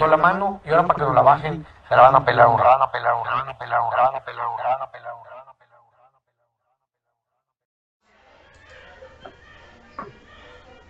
[0.00, 2.48] levantó la mano y ahora para que nos la bajen, se la van a pelar
[2.48, 4.90] un van a pelar un van a pelar un van a pelar un van a
[4.90, 5.90] pelar un van a pelar un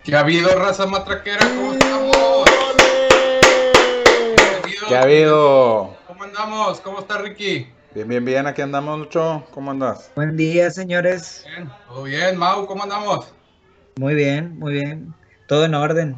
[0.03, 1.39] ¿Qué ha habido, raza matraquera?
[1.39, 2.45] ¿Cómo estamos?
[4.87, 5.95] ¿Qué ha habido?
[6.07, 6.81] ¿Cómo andamos?
[6.81, 7.71] ¿Cómo está Ricky?
[7.93, 9.43] Bien, bien, bien, aquí andamos, Lucho.
[9.53, 10.11] ¿Cómo andas?
[10.15, 11.45] Buen día, señores.
[11.47, 12.37] Bien, todo bien.
[12.37, 13.33] Mau, ¿cómo andamos?
[13.97, 15.13] Muy bien, muy bien.
[15.47, 16.17] Todo en orden.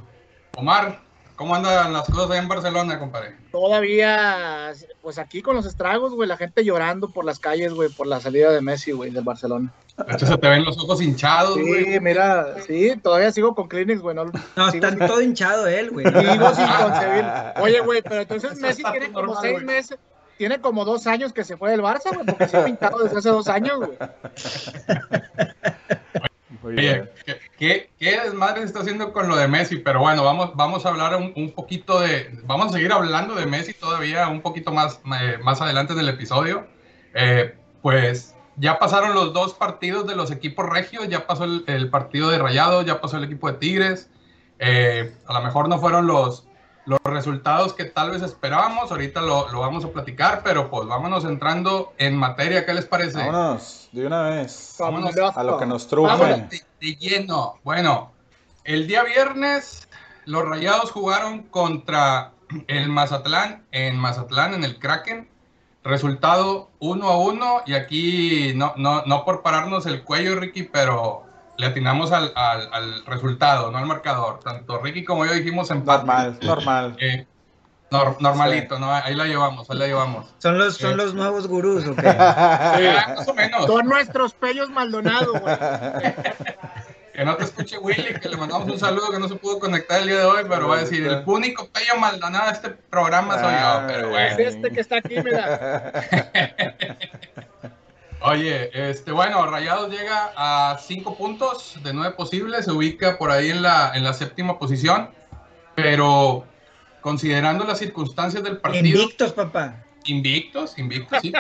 [0.56, 1.00] Omar,
[1.36, 3.36] ¿cómo andan las cosas ahí en Barcelona, compadre?
[3.52, 8.08] Todavía, pues aquí con los estragos, güey, la gente llorando por las calles, güey, por
[8.08, 9.72] la salida de Messi, güey, del Barcelona.
[9.98, 11.94] De hecho, se te ven los ojos hinchados, güey.
[11.94, 14.16] Sí, mira, sí, todavía sigo con Kleenex, güey.
[14.16, 16.06] No, No, sigo está todo hinchado él, güey.
[16.06, 17.26] Sigo sin concebir.
[17.62, 20.00] Oye, güey, pero entonces Eso Messi tiene como normal, seis meses,
[20.38, 23.20] tiene como dos años que se fue del Barça, güey, porque se ha pintado desde
[23.20, 23.98] hace dos años, güey.
[26.64, 27.10] Muy bien.
[27.26, 29.78] ¿qué, qué, qué desmadre se está haciendo con lo de Messi?
[29.78, 32.30] Pero bueno, vamos, vamos a hablar un, un poquito de.
[32.46, 36.10] Vamos a seguir hablando de Messi todavía un poquito más, eh, más adelante en el
[36.10, 36.66] episodio.
[37.14, 41.90] Eh, pues ya pasaron los dos partidos de los equipos regios, ya pasó el, el
[41.90, 44.10] partido de Rayados, ya pasó el equipo de Tigres.
[44.60, 46.48] Eh, a lo mejor no fueron los,
[46.86, 51.24] los resultados que tal vez esperábamos, ahorita lo, lo vamos a platicar, pero pues vámonos
[51.24, 53.20] entrando en materia, ¿qué les parece?
[53.20, 54.76] Vámonos, de una vez.
[54.80, 56.26] Vámonos A lo que nos truje.
[56.50, 57.60] de, de lleno.
[57.64, 58.12] Bueno,
[58.66, 59.88] el día viernes
[60.26, 62.32] los Rayados jugaron contra
[62.68, 65.30] el Mazatlán en Mazatlán, en el Kraken.
[65.84, 71.26] Resultado 1 a 1 y aquí no, no, no por pararnos el cuello, Ricky, pero
[71.58, 74.40] le atinamos al, al- al resultado, no al marcador.
[74.40, 76.06] Tanto Ricky como yo dijimos empate.
[76.06, 76.96] Normal, normal.
[77.00, 77.26] Eh,
[77.92, 78.92] nor- normalito, ¿no?
[78.92, 80.34] Ahí la llevamos, ahí la llevamos.
[80.40, 80.84] ¿Son los, Sí.
[80.84, 82.08] son los nuevos gurús o qué?
[82.18, 83.66] Ah, más o menos.
[83.68, 85.56] Son nuestros pellos Maldonado, güey.
[87.14, 90.02] Que no te escuche Willy, que le mandamos un saludo que no se pudo conectar
[90.02, 93.36] el día de hoy, pero va a decir, el único pello Maldonado de este programa
[93.40, 94.28] soy yo, pero bueno.
[94.30, 95.92] Es este que está aquí, mira.
[98.26, 103.50] Oye, este, bueno, Rayados llega a cinco puntos de nueve posibles, se ubica por ahí
[103.50, 105.10] en la, en la séptima posición,
[105.76, 106.46] pero
[107.02, 109.84] considerando las circunstancias del partido, Invictos, papá.
[110.06, 111.34] invictos, invictos, sí.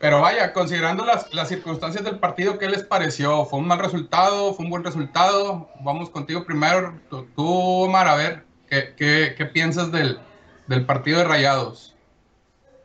[0.00, 3.44] Pero vaya, considerando las, las circunstancias del partido, ¿qué les pareció?
[3.44, 4.54] ¿Fue un mal resultado?
[4.54, 5.68] ¿Fue un buen resultado?
[5.80, 6.98] Vamos contigo primero.
[7.08, 7.46] Tú, tú,
[7.84, 10.18] Omar, a ver, ¿qué, qué, qué piensas del,
[10.66, 11.94] del partido de Rayados?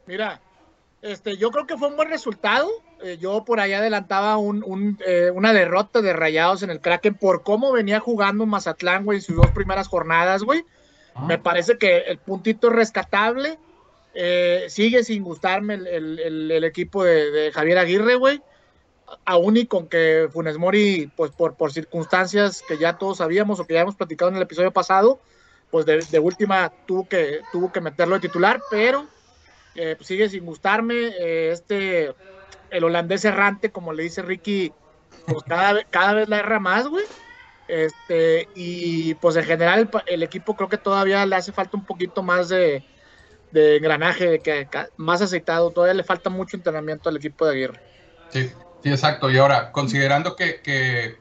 [0.06, 0.42] Mira,
[1.06, 2.70] este, yo creo que fue un buen resultado.
[3.04, 7.16] Eh, yo por ahí adelantaba un, un, eh, una derrota de Rayados en el Kraken
[7.16, 10.64] por cómo venía jugando Mazatlán, güey, en sus dos primeras jornadas, güey.
[11.28, 13.58] Me parece que el puntito es rescatable.
[14.14, 18.42] Eh, sigue sin gustarme el, el- el- el equipo de, de Javier Aguirre, güey.
[19.24, 23.66] Aún y con que Funes Mori, pues por, por circunstancias que ya todos sabíamos o
[23.66, 25.20] que ya hemos platicado en el episodio pasado,
[25.70, 29.06] pues de, de última tuvo que, tuvo que meterlo de titular, pero
[29.76, 30.96] eh, pues sigue sin gustarme.
[30.96, 32.14] eh, este,
[32.70, 34.74] el holandés errante, como le dice Ricky,
[35.26, 37.06] pues cada, cada vez la erra más, güey.
[37.68, 42.22] Este, y pues en general el, equipo creo que todavía le hace falta un poquito
[42.22, 42.84] más de,
[43.52, 44.68] de engranaje, que
[44.98, 47.80] más aceitado, todavía le falta mucho entrenamiento al equipo de Aguirre.
[48.30, 48.52] Sí,
[48.84, 49.32] sí, exacto.
[49.32, 51.18] Y ahora, considerando que,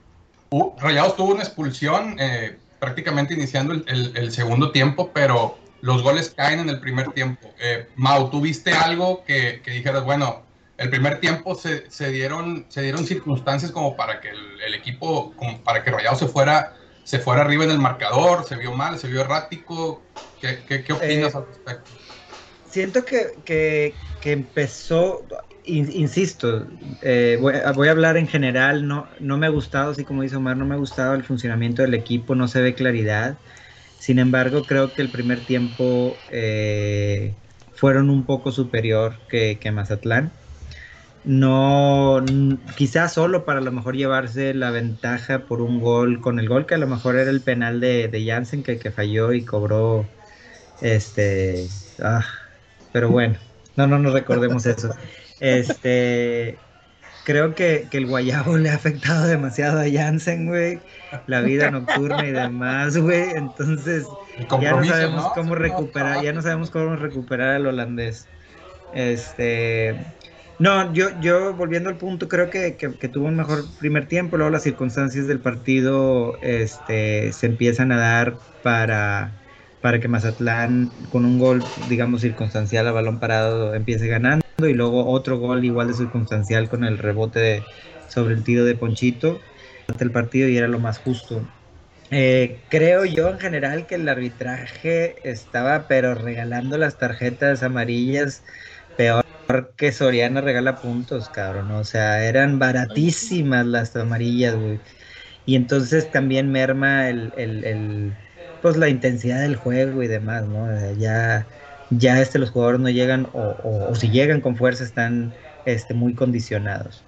[0.51, 6.61] uh, Rayados tuvo una expulsión eh, prácticamente iniciando el segundo tiempo, pero los goles caen
[6.61, 7.55] en el primer tiempo.
[7.61, 12.67] Eh, Mau, ¿tú viste algo que, que dijeras, bueno, el primer tiempo se, se dieron,
[12.71, 16.75] se dieron circunstancias como para que el, el equipo, como para que Rayados se fuera,
[17.03, 20.09] se fuera arriba en el marcador, se vio mal, se vio errático?
[20.39, 21.95] ¿Qué, qué, qué opinas Eh, al respecto?
[22.63, 25.27] Siento que, que, que empezó,
[25.63, 26.69] in- insisto,
[27.03, 30.23] eh, voy, a- voy a hablar en general, no, no me ha gustado, así como
[30.23, 33.43] dice Omar, no me ha gustado el funcionamiento del equipo, no se ve claridad.
[34.05, 37.33] Sin embargo, creo que el primer tiempo eh,
[37.73, 40.31] fueron un poco superior que, que Mazatlán.
[41.25, 42.23] No,
[42.77, 46.67] quizás solo para a lo mejor llevarse la ventaja por un gol, con el gol
[46.67, 50.07] que a lo mejor era el penal de, de Jansen que, que falló y cobró
[50.83, 51.67] este
[52.03, 52.27] ah,
[52.93, 53.39] pero bueno,
[53.75, 54.91] no, no nos recordemos eso.
[55.41, 56.59] Este,
[57.25, 60.85] creo que, que el guayabo le ha afectado demasiado a Jansen, güey.
[61.27, 63.31] La vida nocturna y demás, güey.
[63.37, 64.17] Entonces,
[64.61, 65.33] ya no sabemos ¿no?
[65.33, 68.31] cómo recuperar, ya no sabemos cómo recuperar al holandés.
[68.91, 70.07] Este,
[70.59, 74.37] no, yo, yo volviendo al punto, creo que, que- que tuvo un mejor primer tiempo,
[74.37, 79.41] luego las circunstancias del partido este, se empiezan a dar para,
[79.81, 85.07] para que Mazatlán con un gol, digamos, circunstancial a balón parado empiece ganando y luego
[85.11, 87.69] otro gol igual de circunstancial con el rebote de-
[88.07, 89.45] sobre el tiro de Ponchito
[90.01, 91.51] el partido y era lo más justo.
[92.11, 98.45] Eh, creo yo en general que el arbitraje estaba pero regalando las tarjetas amarillas
[98.97, 99.23] peor
[99.77, 101.71] que Soriana regala puntos, cabrón.
[101.73, 104.57] O sea, eran baratísimas las amarillas.
[105.45, 107.33] Y entonces también merma el,
[107.65, 108.17] el-
[108.61, 110.67] pues la intensidad del juego y demás, ¿no?
[110.95, 111.49] Ya,
[111.91, 115.33] ya este, los jugadores no llegan, o, o- o si llegan con fuerza, están
[115.65, 117.03] este, muy condicionados.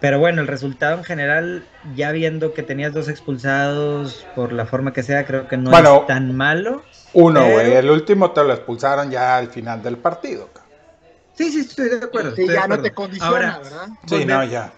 [0.00, 1.64] Pero bueno, el resultado en general,
[1.94, 6.00] ya viendo que tenías dos expulsados por la forma que sea, creo que no Bueno.
[6.00, 6.82] es tan malo.
[7.12, 7.72] Uno, Pero- güey.
[7.74, 10.48] El último te lo expulsaron ya al final del partido.
[11.34, 12.34] Sí, sí, estoy de acuerdo.
[12.34, 12.82] Sí, estoy de ya no acuerdo.
[12.84, 13.88] te condiciona, Ahora, ¿verdad?
[14.06, 14.72] Sí, no, ya.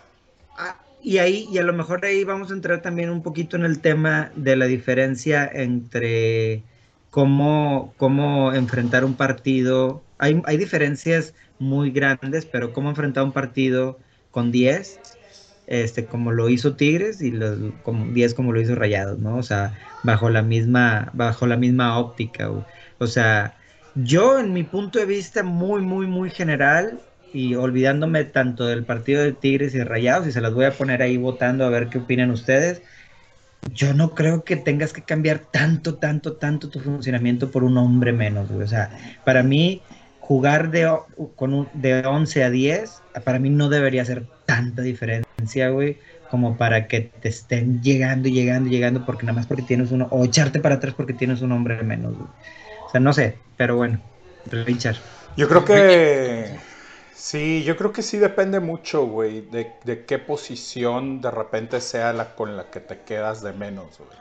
[1.05, 3.81] Y ahí, y a lo mejor ahí vamos a entrar también un poquito en el
[3.81, 6.63] tema de la diferencia entre
[7.13, 10.03] cómo, cómo enfrentar un partido.
[10.19, 13.99] Hay, hay diferencias muy grandes, pero cómo enfrentar un partido
[14.31, 14.99] con 10,
[15.67, 19.37] este, como lo hizo Tigres, y los, como 10 como lo hizo Rayados, ¿no?
[19.37, 22.47] O sea, bajo la misma, bajo la misma óptica.
[22.47, 22.65] güey.
[22.99, 23.57] O sea,
[23.95, 26.99] yo en mi punto de vista muy, muy, muy general,
[27.35, 31.03] y olvidándome tanto del partido de Tigres y Rayados, y se las voy a poner
[31.03, 32.83] ahí votando a ver qué opinan ustedes.
[33.71, 38.13] Yo no creo que tengas que cambiar tanto, tanto, tanto tu funcionamiento por un hombre
[38.13, 38.65] menos, güey.
[38.65, 38.91] O sea,
[39.25, 39.87] para mí,
[40.19, 40.91] jugar de,
[41.37, 46.57] con un- de 11 a 10, para mí no debería ser tanta diferencia, güey, como
[46.57, 50.09] para que te estén llegando y llegando y llegando porque nada más porque tienes uno,
[50.11, 52.29] o echarte para atrás porque tienes un hombre menos, güey.
[52.31, 54.03] O sea, no sé, pero bueno,
[54.45, 54.97] Richard.
[55.37, 56.59] Yo creo que
[57.13, 62.13] sí, yo creo que sí depende mucho, güey, de, de qué posición de repente sea
[62.13, 64.19] la con la que te quedas de menos, güey.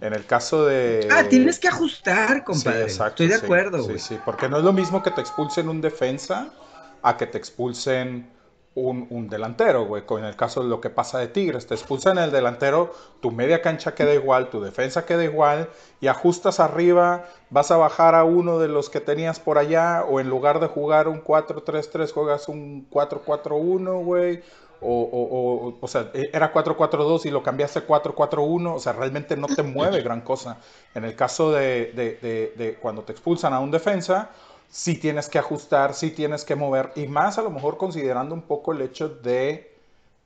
[0.00, 1.04] En el caso de...
[1.08, 2.80] Ah, tienes que ajustar, Sí, compadre.
[2.80, 4.00] exacto, Estoy de sí, acuerdo, Sí, güey.
[4.00, 6.54] sí, porque no es lo mismo que te expulsen un defensa
[7.02, 8.35] a que te expulsen
[8.76, 10.04] un, un delantero, güey.
[10.04, 13.62] Con el caso de lo que pasa de Tigres, te expulsan el delantero, tu media
[13.62, 15.68] cancha queda igual, tu defensa queda igual,
[16.00, 20.20] y ajustas arriba, vas a bajar a uno de los que tenías por allá, o
[20.20, 24.42] en lugar de jugar un 4-3-3, juegas un 4-4-1, güey.
[24.78, 29.34] O, o, o, o sea, era 4-4-2 y lo cambiaste a 4-4-1, o sea, realmente
[29.34, 30.58] no te mueve gran cosa.
[30.94, 34.30] En el caso de, de, de, de cuando te expulsan a un defensa,
[34.76, 38.42] sí tienes que ajustar, sí tienes que mover, y más a lo mejor considerando un
[38.42, 39.74] poco el hecho de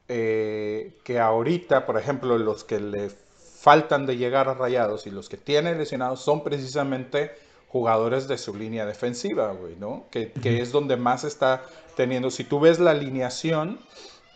[0.08, 5.28] eh, que ahorita, por ejemplo, los que le faltan de llegar a Rayados y los
[5.28, 7.30] que tienen lesionados son precisamente
[7.68, 10.06] jugadores de su línea defensiva, güey, ¿no?
[10.10, 11.62] Que, que es donde más está
[11.94, 13.78] teniendo, si tú ves la alineación,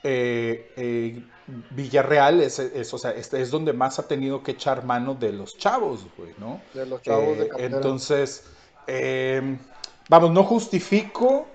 [0.05, 1.25] eh, eh,
[1.71, 5.33] Villarreal es, es, o sea, es, es donde más ha tenido que echar mano de
[5.33, 6.61] los chavos, güey, ¿no?
[6.73, 8.45] De los chavos de Eh, entonces,
[8.87, 9.59] eh,
[10.09, 11.49] vamos, no justifico,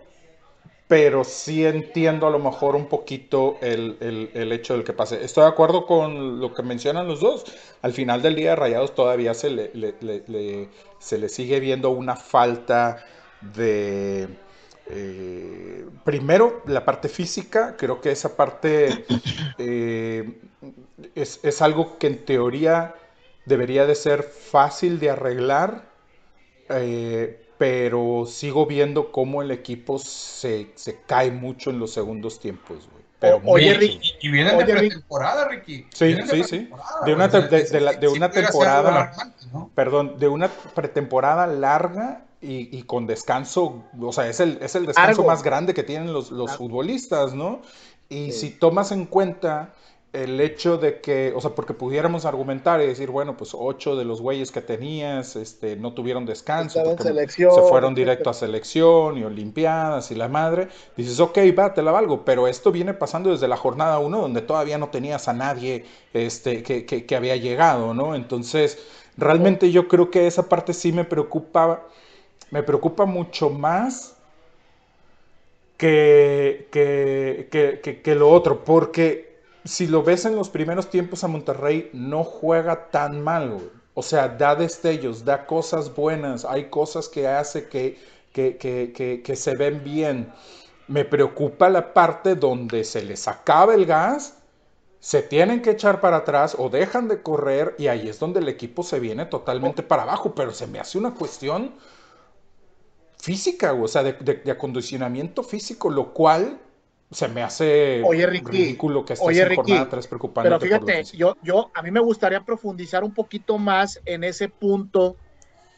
[0.88, 5.24] pero sí entiendo a lo mejor un poquito el, el- el hecho del que pase.
[5.24, 7.46] Estoy de acuerdo con lo que mencionan los dos.
[7.84, 11.92] Al final del día, Rayados todavía se le, le- le- le- se le sigue viendo
[11.92, 13.06] una falta
[13.42, 14.30] de...
[14.88, 19.06] eh, primero, la parte física, creo que esa parte
[19.58, 20.40] eh,
[21.16, 22.96] es, es algo que en teoría
[23.46, 25.92] debería de ser fácil de arreglar,
[26.70, 32.88] eh, pero sigo viendo cómo el equipo se, se cae mucho en los segundos tiempos,
[32.90, 33.04] güey.
[33.20, 33.74] Pero O- oye.
[33.74, 34.92] Ricky, Y, y vienen de Oye, Rick.
[34.94, 35.86] pretemporada, Ricky.
[35.94, 36.70] Sí, sí, sí.
[37.06, 39.12] De una de- de la- de una temporada-.
[39.76, 44.86] Perdón, de una pretemporada larga y, y con descanso, o sea, es el, es el
[44.86, 47.62] descanso más grande que tienen los, los futbolistas, ¿no?
[48.08, 48.40] Y Sí.
[48.40, 49.74] si tomas en cuenta
[50.12, 54.06] el hecho de que, o sea, porque pudiéramos argumentar y decir, bueno, pues ocho de
[54.06, 57.16] los güeyes que tenías este, no tuvieron descanso, selección,
[57.48, 61.92] se fueron directo a selección y olimpiadas y la madre, dices, ok, va, te la
[61.92, 65.86] valgo, pero esto viene pasando desde la jornada 1, donde todavía no tenías a nadie
[66.14, 68.16] este, que, que- que había llegado, ¿no?
[68.16, 68.80] Entonces,
[69.16, 71.88] realmente yo creo que esa parte sí me preocupa,
[72.52, 74.16] me preocupa mucho más
[75.78, 79.29] que, que, que, que- que lo otro, porque
[79.70, 83.60] si lo ves en los primeros tiempos a Monterrey, no juega tan mal.
[83.94, 87.98] O sea, da destellos, da cosas buenas, hay cosas que hace que,
[88.34, 90.32] que, que, que, se ven bien.
[90.88, 94.38] Me preocupa la parte donde se les acaba el gas,
[95.00, 98.50] se tienen que echar para atrás o dejan de correr y ahí es donde el
[98.50, 101.74] equipo se viene totalmente para abajo, pero se me hace una cuestión
[103.18, 106.60] física, o sea, de- de acondicionamiento físico, lo cual
[107.12, 110.82] se me hace Oye, Ricky, ridículo que estés oye, en Ricky, jornada 3 preocupándote Pero
[110.82, 115.18] fíjate, yo, yo, a mí me gustaría profundizar un poquito más en ese punto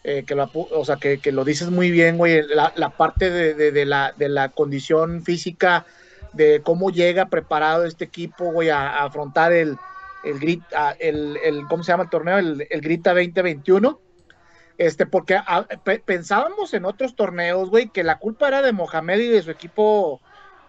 [0.03, 3.29] eh, que, lo, o sea, que, que lo dices muy bien, güey, la, la parte
[3.29, 5.85] de, de- de la, de la condición física,
[6.33, 9.77] de cómo llega preparado este equipo, güey, a, a afrontar el,
[10.23, 12.39] el, grit, a- el, el- ¿cómo se llama el torneo?
[12.39, 13.99] El, el Grita 2021.
[14.77, 19.19] Este, porque a- pe- pensábamos en otros torneos, güey, que la culpa era de Mohamed
[19.19, 20.19] y de su equipo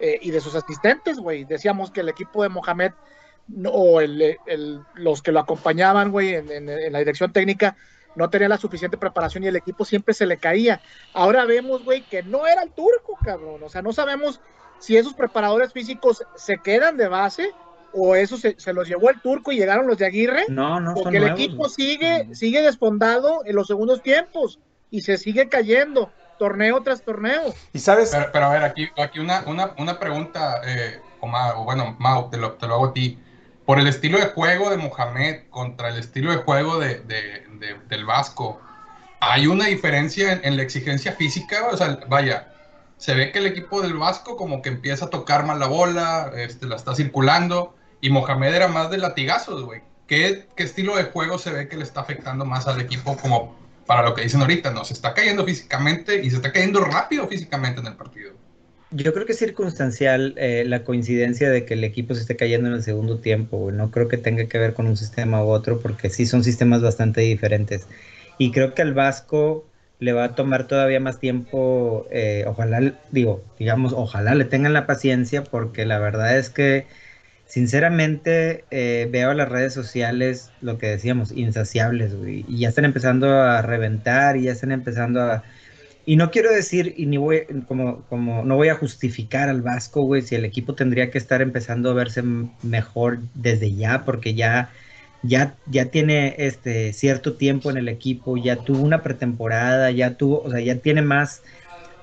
[0.03, 1.45] eh, y de sus asistentes, güey.
[1.45, 2.93] Decíamos que el equipo de Mohamed
[3.73, 7.77] o el- el- los que lo acompañaban, güey, en, en- en la dirección técnica,
[8.15, 10.81] no tenía la suficiente preparación y el equipo siempre se le caía.
[11.15, 13.63] Ahora vemos, güey, que no era el turco, cabrón.
[13.63, 14.41] O sea, no sabemos
[14.81, 17.51] si esos preparadores físicos se quedan de base
[17.93, 20.45] o eso se, se los llevó el turco y llegaron los de Aguirre.
[20.49, 21.71] No, no son Porque el nuevos, equipo güey.
[21.71, 24.59] sigue, sigue desfondado en los segundos tiempos
[24.91, 26.11] y se sigue cayendo,
[26.43, 27.55] torneo tras torneo.
[27.73, 31.55] Y sabes, Pero, pero a ver, aquí, aquí una, una, una pregunta, eh, o Ma-
[31.57, 33.23] o bueno, Mau, te lo, te lo hago a ti.
[33.65, 37.81] Por el estilo de juego de Mohamed contra el estilo de juego de, de- de-
[37.87, 38.67] del Vasco,
[39.21, 41.69] ¿hay una diferencia en, en la exigencia física?
[41.73, 42.53] O sea, vaya,
[42.97, 46.33] se ve que el equipo del Vasco como que empieza a tocar más la bola,
[46.37, 49.83] este, la está circulando, y Mohamed era más de latigazos, güey.
[50.07, 53.62] ¿Qué, ¿Qué estilo de juego se ve que le está afectando más al equipo como
[53.87, 54.71] para lo que dicen ahorita?
[54.71, 58.33] No, se está cayendo físicamente y se está cayendo rápido físicamente en el partido.
[58.91, 62.69] Yo creo que es circunstancial eh, la coincidencia de que el equipo se esté cayendo
[62.69, 63.73] en el segundo tiempo.
[63.73, 66.83] No creo que tenga que ver con un sistema u otro, porque sí son sistemas
[66.83, 67.89] bastante diferentes.
[68.37, 73.45] Y creo que al Vasco le va a tomar todavía más tiempo, eh, ojalá, digo,
[73.59, 76.87] digamos, ojalá le tengan la paciencia, porque la verdad es que,
[77.53, 82.47] sinceramente, eh, veo las redes sociales, lo que decíamos, insaciables, güey.
[82.49, 85.43] Y ya están empezando a reventar, y ya están empezando a
[86.07, 90.03] y no quiero decir, y ni voy, como, como, no voy a justificar al Vasco,
[90.03, 92.23] güey, si el equipo tendría que estar empezando a verse
[92.63, 94.71] mejor desde ya, porque ya,
[95.23, 100.41] ya, ya tiene este cierto tiempo en el equipo, ya tuvo una pretemporada, ya tuvo,
[100.43, 101.43] o sea, ya tiene más,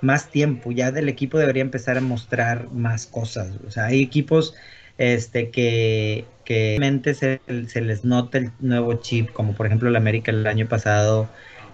[0.02, 3.58] más tiempo, ya del equipo debería empezar a mostrar más cosas.
[3.68, 4.56] O sea, hay equipos
[5.00, 9.98] este, que, que realmente se, se les nota el nuevo chip, como por ejemplo el
[9.98, 11.32] América el año pasado,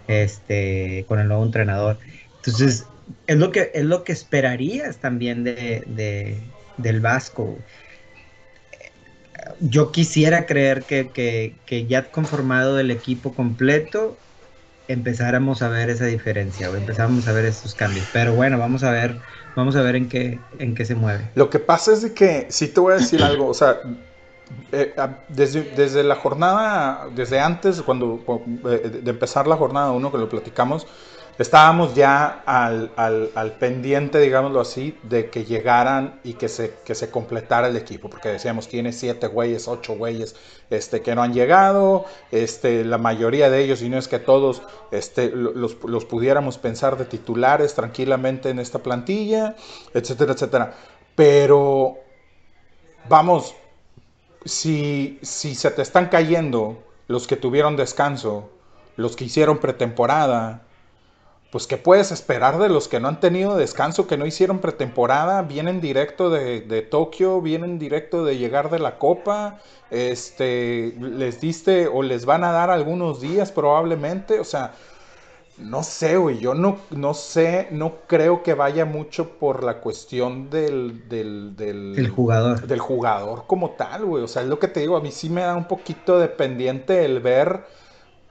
[0.07, 1.99] este, con el nuevo entrenador.
[2.37, 2.93] Entonces,
[3.27, 7.65] es lo que, es lo que esperarías también de, de- del Vasco.
[9.59, 14.23] Yo quisiera creer que, que, que ya conformado el equipo completo,
[14.87, 18.07] empezáramos a ver esa diferencia, o empezáramos a ver esos cambios.
[18.09, 19.21] Pero bueno, vamos a ver,
[19.55, 21.29] vamos a ver en qué, en qué se mueve.
[21.35, 23.79] Lo que pasa es de que, sí te voy a decir algo, o sea,
[24.71, 24.93] eh,
[25.29, 28.21] desde, desde la jornada, desde antes, cuando
[28.69, 30.87] eh, de empezar la jornada uno, que lo platicamos,
[31.37, 36.95] estábamos ya al, al- al pendiente, digámoslo así, de que llegaran y que se, que
[36.95, 40.35] se completara el equipo, porque decíamos, tiene siete güeyes, ocho güeyes
[40.69, 44.61] este, que no han llegado, este, la mayoría de ellos, y no es que todos,
[44.91, 49.55] este, lo- los, los pudiéramos pensar de titulares tranquilamente en esta plantilla,
[49.93, 50.73] etcétera, etcétera.
[51.15, 51.97] Pero,
[53.09, 53.55] vamos,
[54.45, 58.51] si, si se te están cayendo los que tuvieron descanso,
[58.97, 60.64] los que hicieron pretemporada,
[61.51, 65.41] pues ¿qué puedes esperar de los que no han tenido descanso, que no hicieron pretemporada?
[65.43, 69.59] Vienen directo de, de Tokio, vienen directo de llegar de la Copa,
[69.89, 74.73] este, les diste o les van a dar algunos días probablemente, o sea,
[75.57, 80.49] no sé, güey, yo no, no sé, no creo que vaya mucho por la cuestión
[80.49, 82.67] del, del, del, El jugador.
[82.67, 84.23] del jugador como tal, güey.
[84.23, 86.27] O sea, es lo que te digo, a mí sí me da un poquito de
[86.27, 87.65] pendiente el ver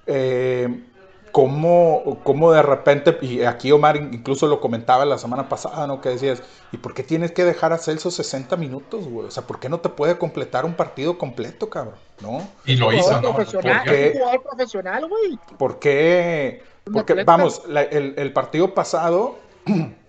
[0.07, 0.85] eh,
[1.35, 6.01] cómo, cómo de repente, y aquí Omar incluso lo comentaba la semana pasada, ¿no?
[6.01, 9.27] Que decías, ¿y por qué tienes que dejar a Celso 60 minutos, güey?
[9.27, 11.97] O sea, ¿por qué no te puede completar un partido completo, cabrón?
[12.21, 12.47] ¿No?
[12.65, 13.35] Y lo hizo, ¿no?
[13.35, 14.07] profesional, ¿Por qué?
[14.07, 15.39] es un jugador profesional, güey.
[15.59, 16.63] ¿Por qué?
[16.93, 19.35] Porque, vamos, la- el, el partido pasado,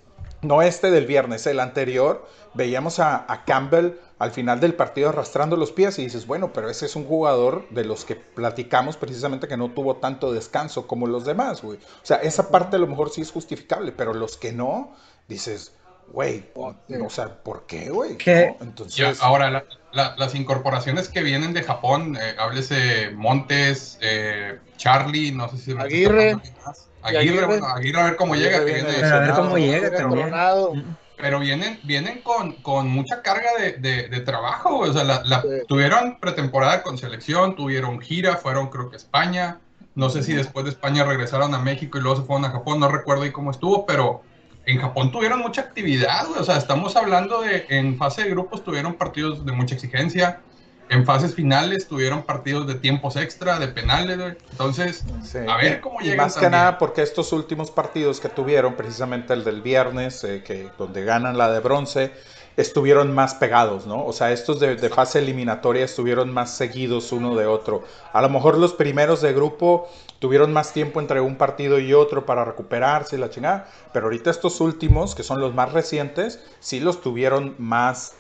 [0.47, 5.57] no este del viernes, el anterior, veíamos a, a Campbell al final del partido arrastrando
[5.57, 9.47] los pies y dices, bueno, pero ese es un jugador de los que platicamos precisamente
[9.47, 11.77] que no tuvo tanto descanso como los demás, güey.
[11.77, 14.95] O sea, esa parte a lo mejor sí es justificable, pero los que no,
[15.27, 15.73] dices,
[16.13, 18.17] güey, o sea, ¿por qué, güey?
[18.17, 18.55] ¿Qué?
[18.59, 18.65] ¿No?
[18.65, 24.59] Entonces, Ya, ahora, la- la- las incorporaciones que vienen de Japón, eh, háblese Montes, eh,
[24.77, 25.71] Charlie, no sé si...
[25.77, 26.35] Aguirre.
[26.65, 26.87] más.
[27.05, 28.59] Aguirre, bueno, Aguirre a ver cómo llega.
[28.59, 30.23] que viene viene- Pero a ver cómo llega también.
[30.29, 30.73] Coronado.
[30.75, 30.95] Mm.
[31.17, 34.79] pero vienen, vienen con, con mucha carga de, de- de trabajo.
[34.79, 35.47] O sea, la, la- Sí.
[35.67, 39.59] tuvieron pretemporada con selección, tuvieron gira, fueron creo que a España.
[39.95, 42.81] No sé si después de España regresaron a México y luego se fueron a Japón,
[42.81, 44.23] no recuerdo ahí cómo estuvo, pero
[44.65, 46.27] en Japón tuvieron mucha actividad.
[46.27, 46.41] güey.
[46.41, 50.41] O sea, estamos hablando de en fase de grupos tuvieron partidos de mucha exigencia.
[50.89, 54.33] En fases finales tuvieron partidos de tiempos extra, de penales, güey.
[54.51, 55.39] Entonces, Sí.
[55.47, 56.51] a ver cómo Y llegan más que también.
[56.51, 61.37] nada porque estos últimos partidos que tuvieron, precisamente el del viernes, eh, que, donde ganan
[61.37, 62.13] la de bronce,
[62.57, 64.05] estuvieron más pegados, ¿no?
[64.05, 67.83] O sea, estos de, de fase eliminatoria estuvieron más seguidos uno de otro.
[68.13, 69.89] A lo mejor los primeros de grupo
[70.19, 74.29] tuvieron más tiempo entre un partido y otro para recuperarse y la chingada, pero ahorita
[74.31, 78.15] estos últimos, que son los más recientes, sí los tuvieron más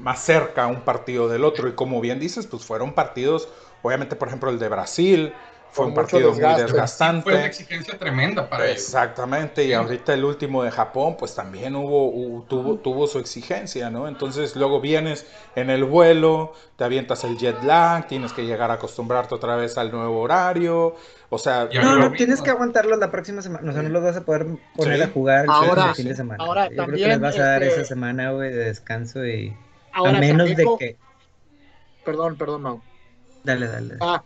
[0.00, 1.68] más cerca un partido del otro.
[1.68, 3.48] Y como bien dices, pues fueron partidos,
[3.82, 5.32] obviamente, por ejemplo, el de Brasil
[5.72, 6.62] fue un partido muy desgaste.
[6.62, 7.44] Fue una desgastante.
[7.46, 8.78] exigencia tremenda para ellos.
[8.78, 13.88] Exactamente, y ahorita el último de Japón, pues también hubo, hubo- tuvo, tuvo su exigencia,
[13.88, 14.08] ¿no?
[14.08, 18.74] Entonces luego vienes en el vuelo, te avientas el jet lag, tienes que llegar a
[18.74, 20.96] acostumbrarte otra vez al nuevo horario,
[21.28, 23.70] o sea, No, no, tienes que aguantarlos la próxima semana.
[23.70, 25.02] O sea, no los vas a poder poner Sí.
[25.04, 26.42] a jugar el Ahora- próximo fin de semana.
[26.44, 29.24] ahora Yo creo que también, les vas a dar este- esa semana, güey, de descanso
[29.24, 29.56] y
[29.92, 30.98] Ahora, a menos de que...
[32.04, 32.82] Perdón, perdón, Mau.
[33.42, 33.96] Dale, dale.
[34.00, 34.24] Ah,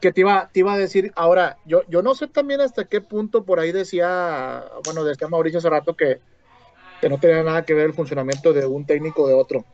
[0.00, 3.00] que te iba, te iba a decir, ahora, yo, yo no sé también hasta qué
[3.00, 6.20] punto por ahí decía, bueno, decía Mauricio hace rato que,
[7.00, 9.66] que no tenía nada que ver el funcionamiento de un técnico de otro.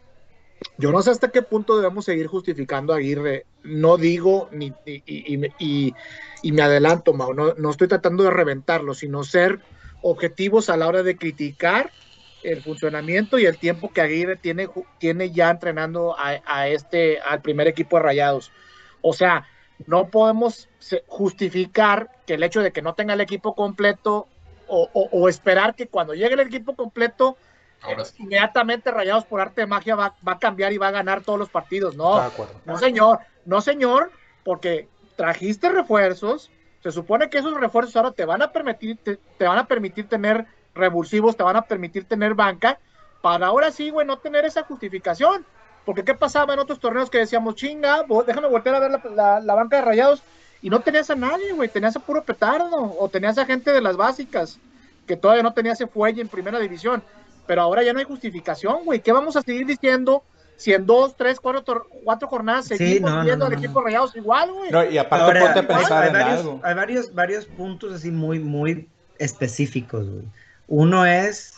[0.77, 3.47] Yo no sé hasta qué punto debemos seguir justificando a Aguirre.
[3.63, 5.97] No digo ni, y, y- y-
[6.43, 9.61] y me adelanto, Mau, no, no estoy tratando de reventarlo, sino ser
[10.01, 11.95] objetivos a la hora de criticar
[12.43, 17.43] el funcionamiento y el tiempo que Aguirre tiene, tiene ya entrenando a, a este, al
[17.43, 18.53] primer equipo de Rayados.
[19.01, 19.49] O sea,
[19.87, 20.71] no podemos
[21.07, 24.31] justificar que el hecho de que no tenga el equipo completo
[24.67, 27.39] o, o- o esperar que cuando llegue el equipo completo,
[27.81, 28.23] Ahora sí.
[28.23, 31.39] inmediatamente Rayados por arte de magia va, va a cambiar y va a ganar todos
[31.39, 31.95] los partidos.
[31.95, 32.23] No,
[32.65, 38.43] no señor, no señor, porque trajiste refuerzos, se supone que esos refuerzos ahora te van
[38.43, 40.47] a permitir, te, te van a permitir tener
[40.79, 42.79] revulsivos, te van a permitir tener banca,
[43.21, 45.45] para ahora sí, güey, no tener esa justificación.
[45.85, 49.41] Porque qué pasaba en otros torneos que decíamos, chinga, déjame voltear a ver la, la-
[49.41, 50.23] la banca de rayados,
[50.61, 53.81] y no tenías a nadie, güey, tenías a puro petardo, o tenías a gente de
[53.81, 54.59] las básicas,
[55.07, 57.03] que todavía no tenía ese fuelle en primera división.
[57.47, 59.01] Pero ahora ya no hay justificación, güey.
[59.01, 60.23] ¿Qué vamos a seguir diciendo
[60.57, 63.59] si en dos, tres, cuatro, tor- cuatro jornadas Sí, seguimos no, no, viendo no, al
[63.59, 63.87] equipo no.
[63.87, 64.71] rayados igual, güey?
[64.71, 66.61] No, y aparte Ahora, ponte a hay- pensar hay, en varios, algo.
[66.63, 70.25] hay varios, varios puntos así muy, muy específicos, güey.
[70.69, 71.55] Uno es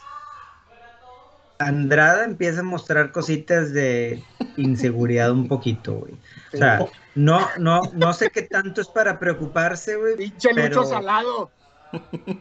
[1.58, 4.22] Andrada empieza a mostrar cositas de
[4.56, 6.14] inseguridad un poquito, güey.
[6.54, 10.16] O sea, no, no, no sé qué tanto es para preocuparse, güey.
[10.16, 11.50] Pinche pero- Lucho Salado.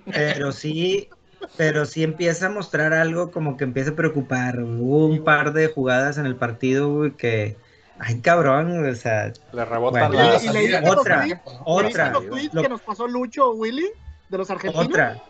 [0.06, 1.10] Pero sí,
[1.58, 4.62] pero sí empieza a mostrar algo como que empieza a preocupar.
[4.62, 7.58] Hubo un par de jugadas en el partido, güey, que,
[8.00, 11.26] ay, cabrón, o sea, Le Bueno, Y, la y le los otra,
[11.66, 13.90] otra, los tweets lo- que nos pasó Lucho Willy
[14.30, 14.86] de los argentinos.
[14.86, 15.22] Otra.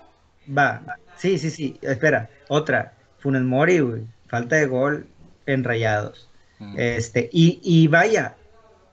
[0.56, 0.82] Va.
[1.18, 1.78] Sí, sí, sí.
[1.82, 2.30] Espera.
[2.48, 2.94] Otra.
[3.20, 4.04] Funes Mori, güey.
[4.28, 5.08] Falta de gol
[5.46, 6.30] en rayados.
[6.60, 6.76] Mm.
[6.78, 7.30] Este.
[7.32, 8.36] Y, y vaya.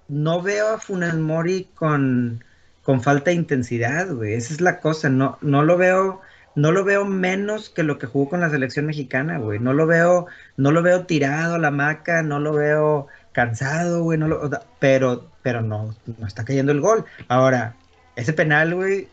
[0.09, 2.45] No veo a Funes Mori con,
[2.83, 4.35] con falta de intensidad, güey.
[4.35, 5.09] Esa es la cosa.
[5.09, 6.21] No, no lo veo.
[6.55, 9.59] No lo veo menos que lo que jugó con la selección mexicana, güey.
[9.59, 14.19] No lo veo, no lo veo tirado a la maca, no lo veo cansado, güey.
[14.19, 17.05] No lo, pero, pero no, no está cayendo el gol.
[17.29, 17.77] Ahora,
[18.17, 19.09] ese penal, güey,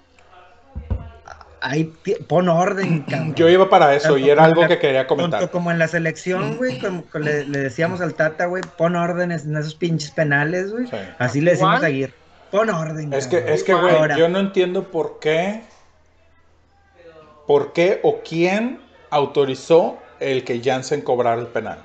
[1.64, 1.92] ahí
[2.28, 3.36] pon orden, cabrón.
[3.36, 5.50] Yo iba para eso y era algo que quería Tanto comentar.
[5.50, 9.46] como en la selección, güey, como, como le, le decíamos al Tata, güey, pon órdenes
[9.46, 10.88] en esos pinches penales, güey.
[10.88, 10.98] Sí.
[11.18, 11.84] Así le decimos Igual.
[11.84, 12.14] a Aguirre.
[12.52, 13.14] Pon orden.
[13.14, 15.64] Es que, es que, güey, yo no entiendo por qué,
[17.48, 21.80] por qué o quién autorizó el que Jansen cobrara el penal.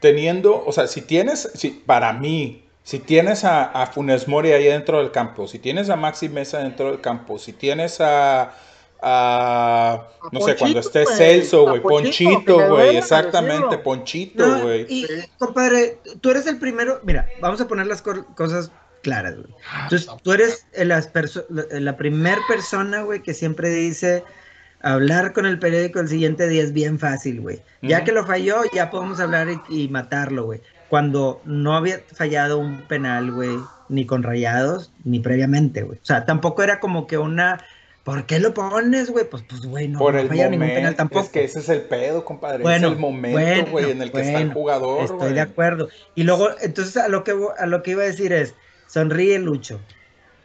[0.00, 4.64] Teniendo, o sea, si tienes, si, para mí, si tienes a, a Funes Mori ahí
[4.64, 8.54] dentro del campo, si tienes a Maxi Mesa dentro del campo, si tienes a,
[9.02, 13.78] a no sé, Ponchito, cuando esté güey, Celso, güey, Ponchito, güey, exactamente.
[13.78, 14.86] Ponchito, no, güey.
[14.88, 15.06] y,
[15.38, 17.00] compadre, tú eres el primero.
[17.04, 18.70] Mira, vamos a poner las cor- cosas
[19.02, 19.48] claras, güey.
[19.84, 21.02] Entonces, tú eres la,
[21.80, 24.24] la primer persona, güey, que siempre dice
[24.80, 27.62] hablar con el periódico el siguiente día es bien fácil, güey.
[27.80, 30.60] Ya que lo falló, ya podemos hablar y, y matarlo, güey.
[30.94, 35.98] Cuando no había fallado un penal, güey, ni con rayados, ni previamente, güey.
[35.98, 37.60] O sea, tampoco era como que una...
[38.04, 39.28] ¿Por qué lo pones, güey?
[39.28, 41.24] Pues, pues, güey, no, por no el falla ningún penal momento, tampoco.
[41.24, 44.12] es que ese es el pedo, compadre, Bueno, es el momento, bueno, güey, en el
[44.12, 45.88] que está el bueno, jugador, Estoy de acuerdo.
[46.14, 48.54] Y luego, entonces a lo que a lo que iba a decir es,
[48.86, 49.80] sonríe Lucho.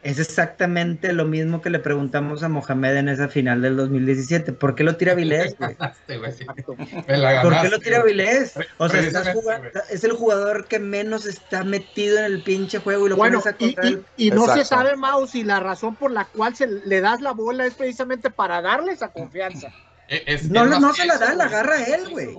[0.02, 4.54] Es exactamente lo mismo que le preguntamos a Mohamed en esa final del 2017.
[4.54, 5.76] ¿Por qué lo tira Vilés, güey?
[5.78, 6.42] Este, güey, sí.
[6.44, 6.74] Exacto.
[7.06, 8.02] Me la ¿Por qué lo tira.
[8.02, 8.54] Vilés?
[8.78, 13.06] O sea, estás jugando- es el jugador que menos está metido en el pinche juego
[13.06, 15.96] y lo Bueno, pones a y, y- y no se sabe, Mau, si la razón
[15.96, 19.68] por la cual se le das la bola es precisamente para darle esa confianza.
[20.08, 22.34] Es- No, es no, no se la da, la agarra él, güey.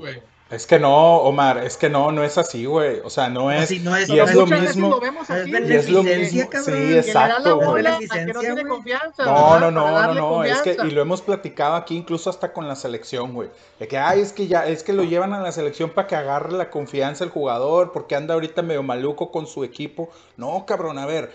[0.51, 2.99] Es que no, Omar, es que no, no es así, güey.
[3.05, 3.63] O sea, no es.
[3.63, 4.89] Así no es, y es lo mismo.
[4.89, 6.49] lo vemos Es así, Y es lo beneficencia, mismo.
[6.49, 7.67] cabrón, Sí, exacto, güey.
[7.67, 9.23] bola a que no tiene confianza.
[9.23, 12.75] No, no, no, no, es que, y lo hemos platicado aquí incluso hasta con la
[12.75, 13.49] selección, güey.
[13.79, 16.15] De que, ay, es que ya, es que lo llevan a la selección para que
[16.17, 20.09] agarre la confianza el jugador, porque anda ahorita medio maluco con su equipo.
[20.35, 21.31] No, cabrón, a ver,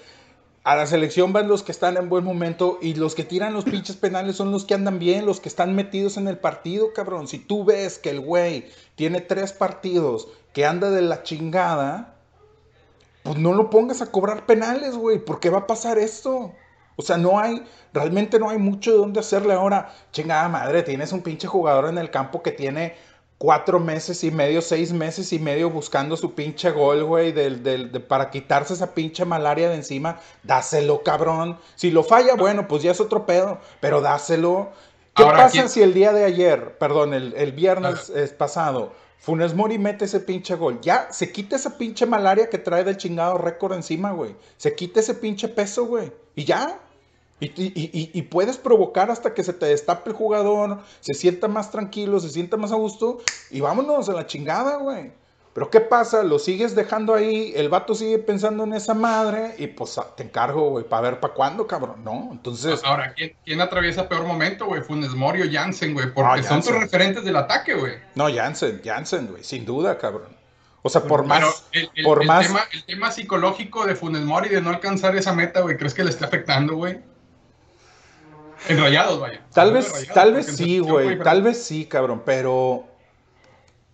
[0.67, 3.63] a la selección van los que están en buen momento y los que tiran los
[3.63, 7.29] pinches penales son los que andan bien, los que están metidos en el partido, cabrón.
[7.29, 12.17] Si tú ves que el güey tiene tres partidos que anda de la chingada,
[13.23, 16.53] pues no lo pongas a cobrar penales, güey, porque va a pasar esto.
[16.97, 19.95] O sea, no hay, realmente no hay mucho de dónde hacerle ahora.
[20.11, 22.97] Chingada madre, tienes un pinche jugador en el campo que tiene
[23.39, 27.93] cuatro meses y medio, seis meses y medio buscando su pinche gol, güey, del, del-
[27.93, 30.19] de- para quitarse esa pinche malaria de encima.
[30.43, 31.59] Dáselo, cabrón.
[31.75, 34.71] Si lo falla, bueno, pues ya es otro pedo, pero dáselo.
[35.15, 38.93] ¿Qué Ahora, pasa ¿quién- si el día de ayer, perdón, el, el viernes es pasado,
[39.19, 40.79] Funes Mori mete ese pinche gol?
[40.83, 44.37] Ya, se quita esa pinche malaria que trae del chingado récord encima, güey.
[44.57, 46.13] Se quita ese pinche peso, güey.
[46.35, 46.79] Y ya.
[47.39, 51.49] Y, y- y- y puedes provocar hasta que se te destape el jugador, se sienta
[51.49, 53.19] más tranquilo, se sienta más a gusto
[53.51, 55.13] y vámonos a la chingada, güey.
[55.53, 56.23] Pero ¿qué pasa?
[56.23, 60.71] Lo sigues dejando ahí, el vato sigue pensando en esa madre y pues te encargo,
[60.71, 62.29] güey, para ver para cuándo, cabrón, ¿no?
[62.31, 64.83] Entonces, Ahora, ¿quién, quién atraviesa peor momento, güey?
[64.83, 66.13] Funes Mori o Jansen, güey.
[66.13, 67.95] Porque Ah, son tus referentes del ataque, güey.
[68.15, 70.37] no, Jansen, Jansen, güey, sin duda, cabrón.
[70.83, 73.95] O sea, por Pero más, el, el- por el más, tema, el tema psicológico de
[73.95, 76.99] Funes Mori de no alcanzar esa meta, güey, ¿crees que le está afectando, güey?
[78.69, 79.41] En rayados, vaya.
[79.53, 82.85] Tal vez, Rayados, tal vez sí, güey, tal vez sí, cabrón, pero,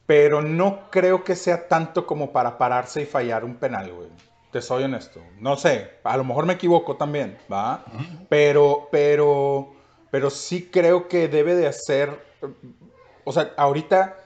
[0.07, 4.09] pero no creo que sea tanto como para pararse y fallar un penal, güey.
[4.51, 5.20] Te soy honesto.
[5.38, 7.85] No sé, a lo mejor me equivoco también, ¿va?
[8.29, 9.72] Pero, pero,
[10.11, 12.11] pero sí creo que debe de hacer,
[13.25, 14.16] o sea, ahorita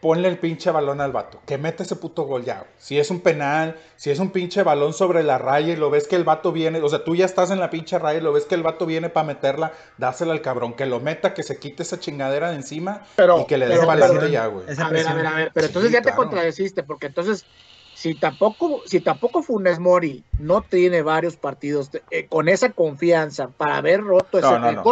[0.00, 2.66] ponle el pinche balón al vato, que mete ese puto gol ya.
[2.78, 6.08] Si es un penal, si es un pinche balón sobre la raya y lo ves
[6.08, 8.32] que el vato viene, o sea, tú ya estás en la pinche raya y lo
[8.32, 11.58] ves que el vato viene para meterla, dásela al cabrón, que lo meta, que se
[11.60, 14.66] quite esa chingadera de encima Pero- y que le des pero- ya, güey.
[14.78, 17.46] A ver, a ver, a ver, pero Sí, entonces ya te contradeciste, porque entonces,
[17.94, 23.76] si tampoco, si tampoco Funes Mori no tiene varios partidos eh, con esa confianza para
[23.76, 24.82] haber roto ese No, no, no.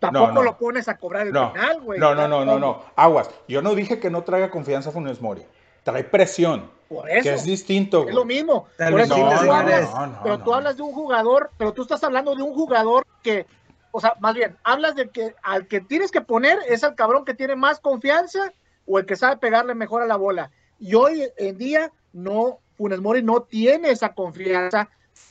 [0.00, 0.42] Tampoco No, no.
[0.42, 2.00] lo pones a cobrar el No, penal, güey.
[2.00, 2.82] no, no, no, no, no.
[2.96, 3.30] Aguas.
[3.46, 5.44] Yo no dije que no traiga confianza Funes Mori.
[5.84, 8.36] Trae presión, Por eso, que es distinto, es lo güey.
[8.38, 8.66] mismo.
[8.76, 12.34] Por eso hablas- no, no, pero tú hablas de un jugador, pero tú estás hablando
[12.34, 13.46] de un jugador que,
[13.92, 17.24] o sea, más bien, hablas de que al que tienes que poner es al cabrón
[17.24, 18.52] que tiene más confianza
[18.86, 20.50] o el que sabe pegarle mejor a la bola.
[20.78, 24.88] Y hoy en día, no, Funes Mori no tiene esa confianza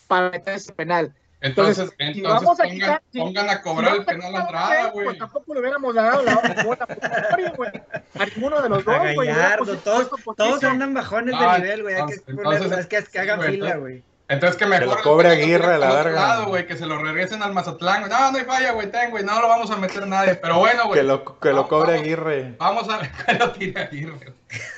[0.08, 1.13] para meter ese penal.
[1.41, 4.06] Entonces, Entonces, si entonces vamos a pongan, quitar- si- pongan a Si cobrar no el
[4.06, 5.06] penal a Andrada, gol, güey.
[5.06, 6.88] Pues tampoco le hubiéramos dado la bola
[7.32, 7.69] Mori, güey.
[8.19, 9.30] A ninguno de los dos, güey.
[9.84, 11.95] todos, todos andan bajones Ah, de nivel, güey.
[11.95, 14.04] Hay que, entonces- entonces- es que, es que hagan fila, güey.
[14.32, 16.41] Entonces que mejor lo el cobre Aguirre, la verga.
[16.43, 18.02] güey, que se lo regresen al Mazatlán.
[18.02, 18.12] güey.
[18.12, 19.23] No, no hay falla, güey, ten, güey.
[19.23, 20.36] No lo vamos a meter nadie.
[20.36, 20.99] Pero bueno, güey.
[20.99, 22.04] Que lo, que lo cobre vamos.
[22.04, 22.56] Aguirre.
[22.60, 24.34] Vamos a ver que lo tire Aguirre.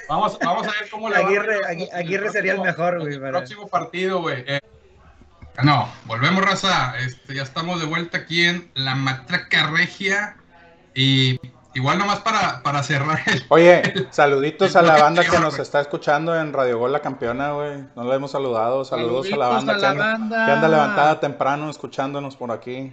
[0.08, 3.68] Vamos, vamos a ver cómo le va Aguirre- Aguirre sería el mejor, güey, El próximo
[3.68, 4.46] partido, güey.
[5.64, 6.98] No, volvemos, raza.
[7.00, 10.38] Este, ya estamos de vuelta aquí en la Matraca Regia.
[10.96, 11.40] Y
[11.74, 16.40] igual nomás para, para cerrar el, Oye, saluditos a la banda que nos está escuchando
[16.40, 17.84] en Radio Gol La Campeona, güey.
[17.96, 18.84] No la hemos saludado.
[18.86, 20.46] Saludos a la banda, a que, anda, banda.
[20.46, 22.92] que anda levantada temprano escuchándonos por aquí.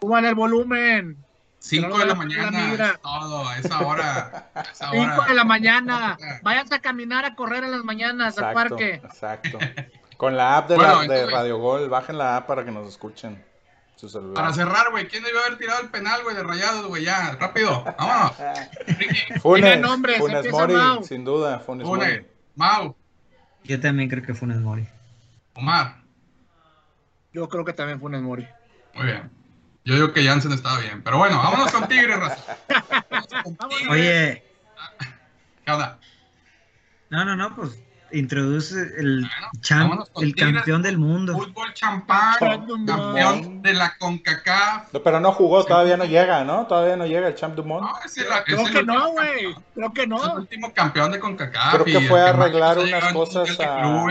[0.00, 1.18] Suban el volumen.
[1.58, 2.72] 5 no de la mañana.
[2.74, 4.50] es todo, a esa hora.
[4.54, 5.26] a esa 5 hora.
[5.26, 6.16] de la mañana.
[6.42, 8.94] Váyanse a caminar, a correr en las mañanas al parque.
[8.94, 9.58] exacto.
[10.16, 12.88] Con la app de, Bueno, la- de Radio Gol, bajen la app para que nos
[12.88, 13.44] escuchen.
[13.96, 14.54] Su Para celular.
[14.54, 17.04] cerrar, güey, ¿quién debió haber tirado el penal, güey, de rayados, güey?
[17.04, 18.32] Ya, rápido, vámonos.
[19.42, 21.02] Funes, nombres, Funes Mori, Mau.
[21.02, 22.26] sin duda, Funes Funes, Mori.
[22.56, 22.94] Mau,
[23.64, 24.86] Yo también creo que Funes Mori.
[25.54, 26.02] Omar.
[27.32, 28.46] Yo creo que también Funes Mori.
[28.94, 29.30] Muy bien.
[29.84, 31.02] Yo digo que Jansen estaba bien.
[31.02, 32.56] Pero bueno, vámonos con Tigres, raza.
[33.10, 33.88] Vámonos con Tigres.
[33.88, 34.44] Oye,
[35.64, 35.98] ¿Qué onda?
[37.08, 37.78] no, no, no, pues
[38.12, 41.34] introduce el, Bueno, champ- el campeón del mundo.
[41.34, 44.92] Fútbol champán, Champ campeón de la CONCACAF.
[44.92, 46.66] No, pero no jugó, todavía no llega, ¿no?
[46.66, 47.84] Todavía no llega el Champ Dumont.
[47.86, 49.54] No, es el, es Creo el que no, güey.
[49.74, 50.34] Creo que Es el no.
[50.34, 51.74] último campeón de CONCACAF.
[51.74, 54.06] Creo que fue a arreglar unas cosas a-.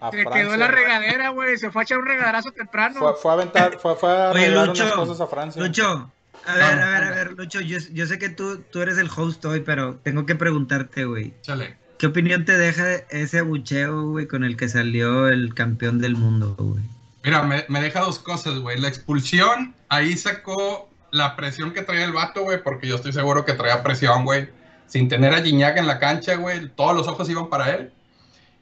[0.00, 1.58] A Se quedó la regadera, güey.
[1.58, 3.00] Se fue a echar un regaderazo temprano.
[3.00, 5.60] Fue, fue a aventar, fue, fue a Oye, arreglar Lucho, unas cosas a Francia.
[5.60, 6.12] Lucho,
[6.46, 9.10] a ver, a ver, a ver, Lucho, yo, yo sé que tú, tú eres el
[9.14, 11.34] host hoy, pero tengo que preguntarte, güey.
[11.42, 11.77] Chale.
[11.98, 16.54] ¿Qué opinión te deja ese abucheo, güey, con el que salió el campeón del mundo,
[16.58, 16.84] güey?
[17.24, 18.78] Mira, me, me deja dos cosas, güey.
[18.80, 23.44] La expulsión, ahí sacó la presión que traía el vato, güey, porque yo estoy seguro
[23.44, 24.48] que traía presión, güey.
[24.86, 27.92] sin tener a Gignac en la cancha, güey, todos los ojos iban para él.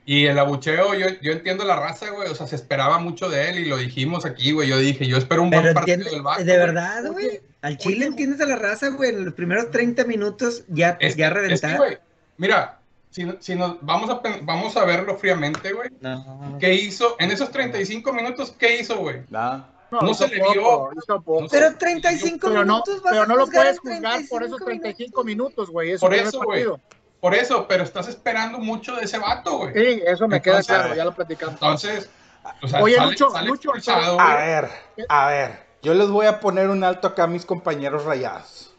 [0.07, 3.51] Y el abucheo, yo, yo entiendo la raza, güey, o sea, se esperaba mucho de
[3.51, 6.15] él y lo dijimos aquí, güey, yo dije, yo espero un Pero buen partido entiende,
[6.17, 6.45] del Vato.
[6.45, 7.41] de verdad, güey.
[7.63, 9.11] Al Chile entiendes a la raza, güey.
[9.11, 11.99] En los primeros 30 minutos ya, Es, ya es que,
[12.39, 12.76] mira,
[13.17, 16.59] si, si nos vamos a, vamos a verlo fríamente, güey, No.
[16.61, 17.17] ¿qué hizo?
[17.19, 19.23] En esos 35 minutos, ¿qué hizo, güey?
[19.31, 19.71] Nada.
[19.91, 20.91] No hizo se le vio.
[21.09, 24.63] No Pero 35 pero no, minutos vas pero a no lo puedes juzgar por esos
[24.63, 25.97] 35 minutos, güey.
[25.97, 26.67] Por eso, güey.
[27.19, 29.73] Por eso, pero estás esperando mucho de ese vato, güey.
[29.73, 31.55] Sí, eso me queda claro, ya lo platicamos.
[31.55, 32.11] Entonces,
[32.61, 34.69] o sea, Oye, sale, Lucho, sale Lucho, expulsado, A ver,
[35.09, 35.67] a ver.
[35.81, 38.75] Yo les voy a poner un alto acá a mis compañeros rayados.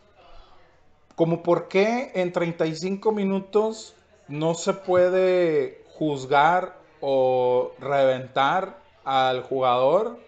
[1.15, 3.96] Como por qué en 35 minutos
[4.27, 10.19] no se puede juzgar o reventar al jugador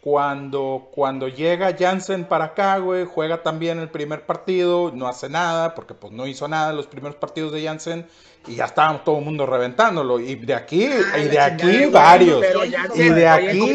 [0.00, 5.74] cuando, cuando llega Jansen para acá, güey, juega también el primer partido, no hace nada,
[5.74, 8.06] porque pues no hizo nada los primeros partidos de Jansen
[8.46, 10.18] y ya estábamos todo el mundo reventándolo.
[10.20, 12.40] Y de aquí, Ah, y de aquí chingada, varios.
[12.40, 13.72] pero ya y se- de oye, aquí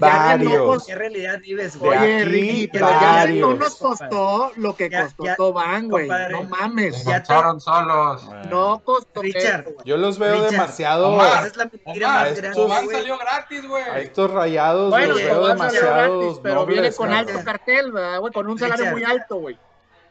[0.00, 0.84] varios.
[0.86, 1.98] ¿Qué realidad vives, De güey?
[1.98, 6.08] Oye, aquí, Ricky, pero ya no nos costó lo que Ya, costó ya, Tobán, güey.
[6.08, 6.32] compadre.
[6.32, 7.04] No mames.
[7.04, 8.28] Ya te- solos.
[8.50, 9.76] No costó Richard, eso.
[9.84, 11.08] Yo los veo Richard, demasiado.
[11.08, 13.82] Omar, Esa es la mentira Omar, más estos grande, Tobán salió gratis, güey.
[13.84, 18.32] A estos rayados Bueno, los veo demasiados gratis, pero viene con alto cartel, ¿verdad, güey?
[18.32, 18.92] Con un salario Richard.
[18.94, 19.58] muy alto, güey.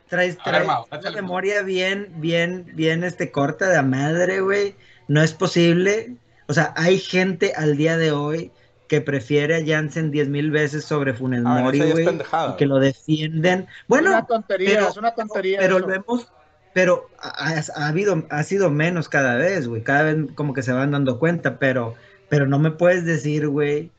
[0.09, 1.15] Traes, ver, traes Mau, una échale.
[1.21, 4.75] memoria bien, bien, bien este corta de madre, güey.
[5.07, 6.15] No es posible.
[6.47, 8.51] O sea, hay gente al día de hoy
[8.87, 12.05] que prefiere a Jansen 10 mil veces sobre Funes Ah, Mori, es güey.
[12.07, 13.61] Y que lo defienden.
[13.61, 15.57] es Bueno, una tontería, pero- es una tontería.
[15.59, 15.87] pero eso.
[15.87, 16.31] lo hemos,
[16.73, 19.81] pero ha, ha habido, ha sido menos cada vez, güey.
[19.81, 21.95] Cada vez como que se van dando cuenta, pero,
[22.29, 23.89] pero no me puedes decir, güey,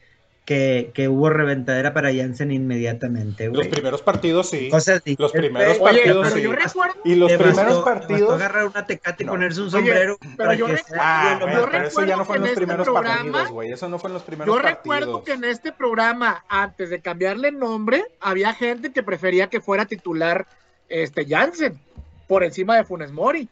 [0.47, 3.69] que, que hubo reventadera para Jansen inmediatamente, Los güey.
[3.69, 4.69] primeros partidos sí.
[4.71, 5.41] Cosas Los diferentes.
[5.51, 6.43] primeros Oye, partidos pero sí.
[6.43, 8.33] yo recuerdo, Y los primeros bastó- le bastó partidos.
[8.35, 9.33] agarrar una tecate y No.
[9.33, 11.89] ponerse un Oye, sombrero pero para yo que recuerdo- sea Ah, lo bueno, más- pero
[11.89, 13.73] eso ya no fue en los recuerdo que en este primeros programa- partidos, güey.
[13.73, 14.79] Eso no fue en los primeros Yo partidos.
[14.85, 19.85] recuerdo que en este programa, antes de cambiarle nombre, había gente que prefería que fuera
[19.85, 20.47] titular
[20.89, 21.81] este Jansen
[22.29, 23.49] por encima de Funes Mori.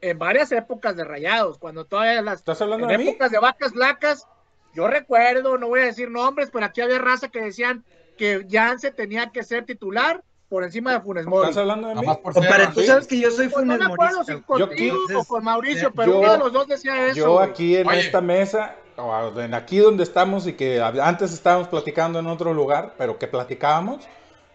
[0.00, 3.08] En varias épocas de rayados, cuando todavía las ¿Estás hablando en de mí?
[3.10, 4.26] épocas de vacas flacas,
[4.74, 7.84] yo recuerdo, no voy a decir nombres, pero aquí había raza que decían
[8.16, 11.48] que Jansen tenía que ser titular por encima de Funes Mori.
[11.48, 12.06] ¿Estás hablando de mí?
[12.22, 14.96] Por ser Compadre, tú sabes que yo soy Pues no Funes me acuerdo si contigo
[15.16, 17.16] o con Mauricio, pero yo- uno de los dos decía eso.
[17.16, 18.00] Yo aquí en Oye.
[18.00, 22.94] esta mesa, o en aquí donde estamos y que antes estábamos platicando en otro lugar,
[22.98, 24.06] pero que platicábamos,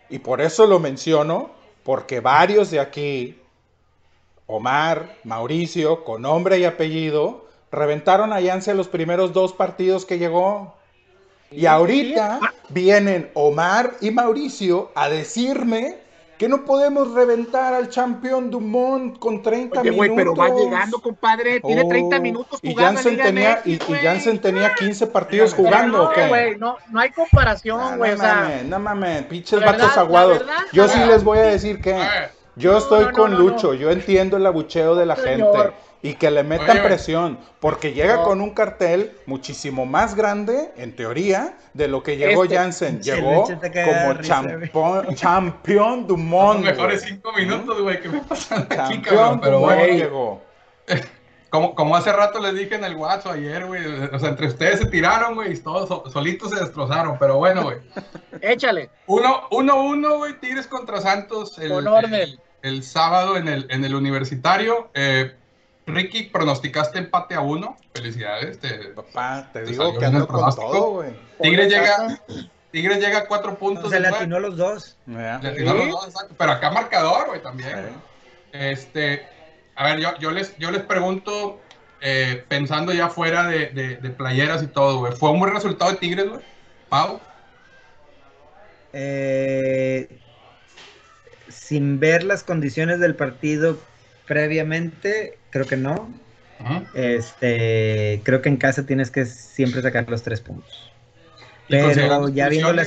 [0.10, 1.49] y por eso lo menciono,
[1.84, 3.39] porque varios de aquí,
[4.47, 10.75] Omar, Mauricio, con nombre y apellido, reventaron a Yance los primeros dos partidos que llegó.
[11.51, 15.97] Y ahorita vienen Omar y Mauricio a decirme
[16.38, 20.36] que no podemos reventar al campeón Dumont con 30 Oye, güey, minutos.
[20.38, 21.62] pero va llegando, compadre.
[21.62, 24.01] Tiene Oh, 30 minutos y jugando en Jansen tenía, y, y güey.
[24.01, 28.12] Jansen tenía 15 partidos Pero jugando, ¿o no, güey, no, no hay comparación, Ah, güey.
[28.12, 30.39] no o sea, mames, no mames, pinches verdad, vatos aguados.
[30.39, 31.95] verdad, Yo sí les voy a decir que
[32.58, 33.73] yo No, estoy no, no, con no, Lucho, no.
[33.75, 35.45] yo entiendo el abucheo de la gente
[36.05, 36.87] y que le metan Oye, güey.
[36.93, 38.23] presión, porque llega No.
[38.23, 42.57] con un cartel muchísimo más grande, en teoría, de lo que llegó Este.
[42.57, 43.01] Jansen.
[43.01, 46.63] Llegó como champón- campeón los Dumont.
[46.63, 47.13] mejores güey.
[47.13, 49.39] cinco minutos, güey, que me pasan aquí, cabrón.
[49.41, 50.41] Pero bueno, llegó.
[51.49, 54.79] como, como hace rato les dije en el WhatsApp ayer, güey, o sea, entre ustedes
[54.81, 57.77] se tiraron, güey, y todos so- solitos se destrozaron, pero bueno, güey.
[58.41, 58.89] échale.
[59.07, 62.13] Uno, uno, uno, güey, Tigres contra Santos el, Con orden.
[62.13, 64.89] el, el sábado en el, en el universitario.
[64.93, 65.33] Eh,
[65.87, 67.77] Ricky, pronosticaste empate a uno.
[67.93, 68.59] Felicidades.
[68.59, 70.71] te- Papá, te Te digo que ando con pronóstico.
[70.71, 71.09] todo, güey.
[71.41, 72.21] Tigres Ponle llega, casa.
[72.71, 73.91] Tigres llega a cuatro puntos.
[73.91, 74.97] Se le atinó los dos.
[75.05, 75.39] Ya.
[75.41, 75.89] Le atinó los Sí.
[75.91, 77.69] dos, exacto, Pero acá marcador, güey, también.
[77.69, 77.75] Sí.
[77.75, 77.93] güey.
[78.71, 79.27] Este,
[79.75, 81.59] a ver, yo, yo, les, yo les pregunto,
[82.01, 85.91] eh, pensando ya fuera de, de- de playeras y todo, güey, ¿fue un buen resultado
[85.91, 86.41] de Tigres, güey?
[86.89, 87.19] Pau,
[88.97, 90.07] Eh,
[91.49, 93.77] sin ver las condiciones del partido
[94.25, 96.21] previamente, creo que no.
[96.93, 100.97] Este, creo que en casa tienes que siempre sacar los tres puntos.
[101.67, 102.85] Y Pero ya viendo la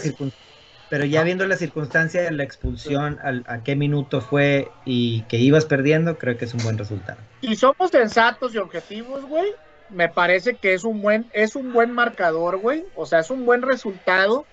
[0.89, 5.39] pero ya viendo la circunstancia de la expulsión, al- a qué minuto fue y que
[5.39, 7.23] ibas perdiendo, creo que es un buen resultado.
[7.41, 9.55] Si somos sensatos y objetivos, güey,
[9.89, 12.85] me parece que es un buen, es un buen marcador, güey.
[12.95, 14.49] O sea, es un buen resultado.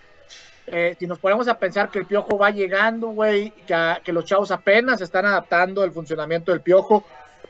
[0.68, 4.26] Eh, si nos ponemos a pensar que el piojo va llegando, güey, que, que los
[4.26, 7.04] chavos apenas se están adaptando al funcionamiento del piojo,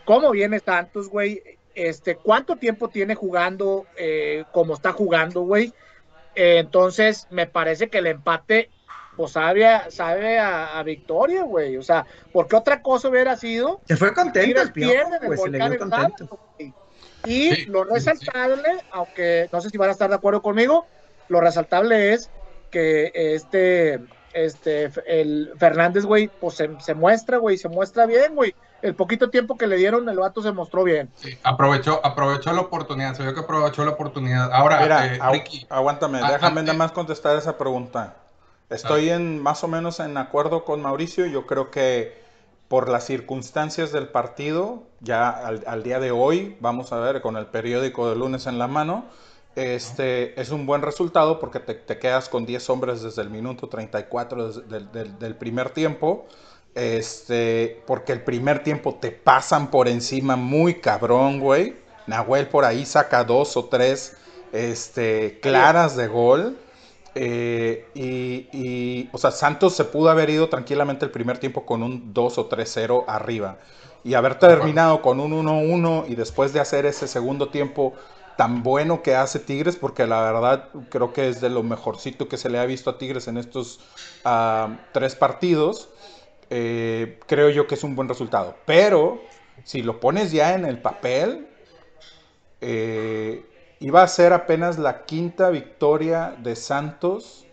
[0.04, 1.42] cómo viene Santos, güey,
[1.74, 5.74] este, cuánto tiempo tiene jugando eh, como está jugando, güey.
[6.36, 8.70] Eh, entonces, me parece que el empate
[9.16, 11.78] pues sabe, a, sabe a, a victoria, güey.
[11.78, 13.80] O sea, porque otra cosa hubiera sido.
[13.86, 16.40] Se fue contento el piojo, el se le contento.
[16.58, 16.74] güey.
[17.26, 20.86] Y Sí, lo sí, resaltable, aunque no sé si van a estar de acuerdo conmigo,
[21.30, 22.30] lo resaltable es
[22.70, 24.02] que este,
[24.34, 28.54] este, el Fernández, güey, pues se, se muestra, güey, se muestra bien, güey.
[28.82, 31.10] El poquito tiempo que le dieron, el vato se mostró bien.
[31.16, 34.52] Sí, aprovechó, aprovechó la oportunidad, se vio que aprovechó la oportunidad.
[34.54, 38.18] Ahora, Mira, eh, agu- Ricky, aguántame, ah, déjame ah, nada más contestar esa pregunta.
[38.70, 41.26] Estoy en más o menos en acuerdo con Mauricio.
[41.28, 42.18] Yo creo que
[42.68, 47.38] por las circunstancias del partido, ya al, al día de hoy, vamos a ver, con
[47.38, 49.06] el periódico de lunes en la mano,
[49.56, 53.68] este es un buen resultado porque te, te quedas con 10 hombres desde el minuto
[53.70, 56.26] 34 des- del, del- del primer tiempo.
[56.76, 61.76] Este, porque el primer tiempo te pasan por encima muy cabrón, güey.
[62.08, 64.18] Nahuel por ahí saca dos o tres
[64.52, 66.58] este, claras de gol.
[67.18, 71.82] Eh, y, y, o sea, Santos se pudo haber ido tranquilamente el primer tiempo con
[71.82, 73.58] un 2 o 3-0 arriba.
[74.04, 77.94] Y haber terminado con un 1-1 y después de hacer ese segundo tiempo
[78.38, 82.38] tan bueno que hace Tigres, porque la verdad creo que es de lo mejorcito que
[82.38, 83.80] se le ha visto a Tigres en estos
[84.24, 85.90] ah, tres partidos,
[86.50, 88.56] eh, creo yo que es un buen resultado.
[88.66, 89.22] Pero
[89.64, 91.48] si lo pones ya en el papel,
[92.62, 93.46] eh,
[93.80, 97.46] iba a ser apenas la quinta victoria de Santos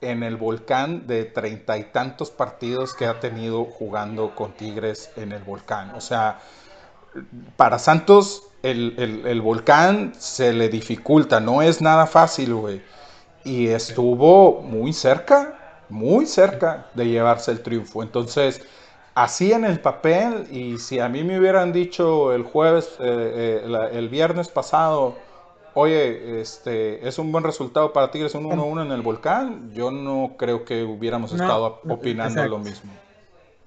[0.00, 5.32] en el volcán de treinta y tantos partidos que ha tenido jugando con Tigres en
[5.32, 5.94] el volcán.
[5.94, 6.40] O sea,
[7.56, 12.82] para Santos el, el- el volcán se le dificulta, no es nada fácil, güey.
[13.44, 18.02] Y estuvo muy cerca, muy cerca de llevarse el triunfo.
[18.02, 18.62] Entonces,
[19.14, 23.68] así en el papel, y si a mí me hubieran dicho el jueves, eh, eh,
[23.68, 25.24] la- el viernes pasado,
[25.72, 30.36] oye, este, es un buen resultado para Tigres, un 1-1 en el volcán, yo no
[30.38, 32.50] creo que hubiéramos No, estado opinando exacto.
[32.50, 32.92] lo mismo.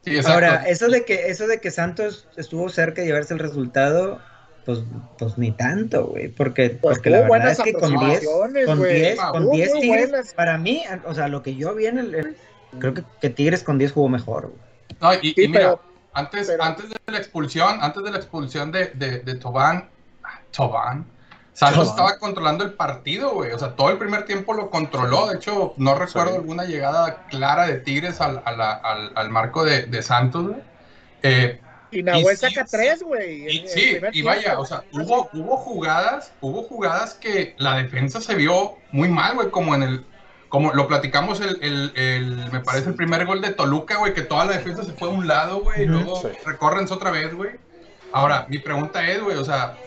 [0.02, 0.20] sí.
[0.24, 4.26] Ahora, eso de que eso de que Santos estuvo cerca de llevarse el resultado,
[4.66, 4.80] pues,
[5.18, 8.78] pues ni tanto, güey, porque, Pues porque la verdad es que con 10 aproximaciones, con
[8.80, 8.96] güey.
[8.96, 10.34] 10 Ah, con muy, 10 muy Tigres buenas.
[10.34, 12.36] para mí, o sea, lo que yo vi en el,
[12.80, 14.60] creo que, que Tigres con 10 jugó mejor, güey.
[15.02, 15.82] No, y, Sí, y mira, pero-
[16.14, 19.90] antes, pero- antes de la expulsión, antes de la expulsión de, de, de Tobán,
[20.56, 21.06] Tobán,
[21.54, 21.90] Santos Tobán.
[21.90, 23.52] estaba controlando el partido, güey.
[23.52, 25.28] O sea, todo el primer tiempo lo controló.
[25.28, 26.38] De hecho, no recuerdo Sí.
[26.38, 30.62] alguna llegada clara de Tigres al, a la- al, al marco de, de Santos, güey.
[31.24, 31.60] Eh,
[31.92, 32.78] Y Nahuel Y saca sí.
[32.78, 33.48] tres, güey.
[33.48, 34.62] y, sí, y vaya, tiempo.
[34.62, 39.50] o sea, hubo, hubo jugadas, hubo jugadas que la defensa se vio muy mal, güey,
[39.52, 40.06] como en el,
[40.50, 44.22] como lo platicamos el, el, el- me parece el primer gol de Toluca, güey, que
[44.22, 46.28] toda la defensa se fue a un lado, güey, y luego Sí.
[46.46, 47.52] recórrense otra vez, güey.
[48.12, 49.78] Ahora, mi pregunta es, güey, o sea,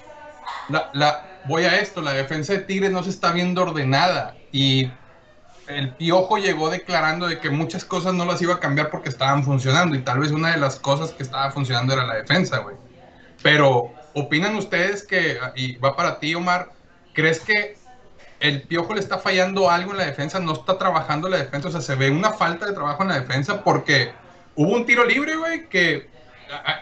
[0.68, 4.90] la, la, voy a esto, la defensa de Tigres no se está viendo ordenada y
[5.68, 9.44] el Piojo llegó declarando de que muchas cosas no las iba a cambiar porque estaban
[9.44, 12.76] funcionando y tal vez una de las cosas que estaba funcionando era la defensa, güey.
[13.42, 16.72] Pero, ¿opinan ustedes que, y va para ti, Omar,
[17.12, 17.76] crees que
[18.40, 20.40] el Piojo le está fallando algo en la defensa?
[20.40, 21.68] ¿No está trabajando la defensa?
[21.68, 24.12] O sea, se ve una falta de trabajo en la defensa porque
[24.56, 26.08] hubo un tiro libre, güey, que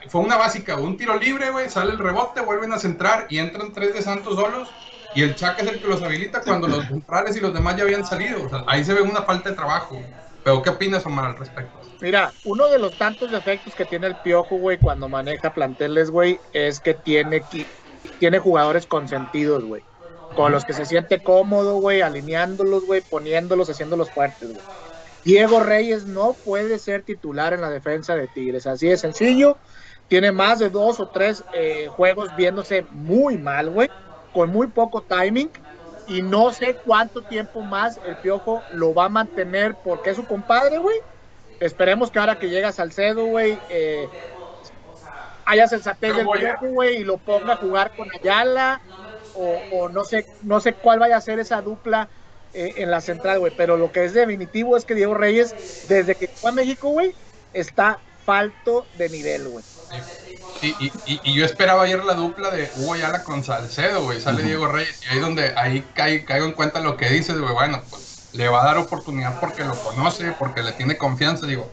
[0.08, 3.72] fue una básica, un tiro libre, güey, sale el rebote, vuelven a centrar y entran
[3.72, 4.70] tres de Santos solos
[5.16, 7.84] y el Chaca es el que los habilita cuando los centrales y los demás ya
[7.84, 8.44] habían salido.
[8.44, 9.98] O sea, ahí se ve una falta de trabajo.
[10.44, 11.72] Pero, ¿qué opinas, Omar, al respecto?
[12.02, 16.38] Mira, uno de los tantos defectos que tiene el Piojo, güey, cuando maneja planteles, güey,
[16.52, 17.42] es que tiene,
[18.18, 19.82] tiene jugadores consentidos, güey.
[20.36, 24.62] Con los que se siente cómodo, güey, alineándolos, güey, poniéndolos, haciéndolos fuertes, güey.
[25.24, 29.56] Diego Reyes no puede ser titular en la defensa de Tigres, así de sencillo.
[30.08, 33.88] Tiene más de dos o tres eh, juegos viéndose muy mal, güey,
[34.32, 35.50] con muy poco timing.
[36.08, 40.24] Y no sé cuánto tiempo más el Piojo lo va a mantener porque es su
[40.24, 40.98] compadre, güey.
[41.58, 44.08] Esperemos que ahora que llega Salcedo, güey, eh,
[45.46, 48.80] haya sensatez del Piojo, güey, y lo ponga a jugar con Ayala.
[49.34, 52.08] O, o no sé no sé cuál vaya a ser esa dupla
[52.54, 53.52] eh, en la central, güey.
[53.54, 57.14] Pero lo que es definitivo es que Diego Reyes, desde que fue a México, güey,
[57.52, 59.64] está falto de nivel, güey.
[60.62, 64.20] Y, y, y, y yo esperaba ayer la dupla de Hugo Ayala con Salcedo, güey.
[64.20, 65.00] Sale Diego Reyes.
[65.04, 67.52] Y ahí donde ahí cae- caigo en cuenta lo que dices, güey.
[67.52, 71.46] Bueno, pues le va a dar oportunidad porque lo conoce, porque le tiene confianza.
[71.46, 71.70] Digo,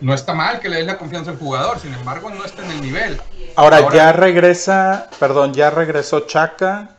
[0.00, 1.78] no está mal que le des la confianza al jugador.
[1.78, 3.20] Sin embargo, no está en el nivel.
[3.54, 6.93] Ahora, Ahora- ya regresa, perdón, ya regresó Chaca.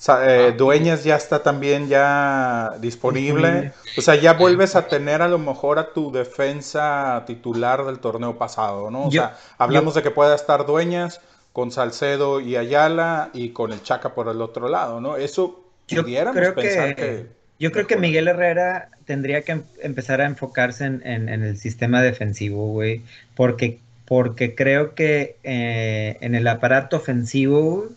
[0.00, 0.54] Eh, Ah.
[0.56, 3.72] Dueñas ya está también ya disponible.
[3.96, 8.38] O sea, ya vuelves a tener a lo mejor a tu defensa titular del torneo
[8.38, 9.06] pasado, ¿no?
[9.06, 11.20] O Yo- sea, hablamos de que pueda estar Dueñas
[11.52, 15.16] con Salcedo y Ayala y con el Chaca por el otro lado, ¿no?
[15.16, 17.26] Eso Yo pudiéramos creo pensar que- que...
[17.58, 21.56] Yo creo que Miguel Herrera tendría que em- empezar a enfocarse en, en- en el
[21.58, 23.02] sistema defensivo, güey,
[23.34, 27.88] porque, porque creo que eh, en el aparato ofensivo güey,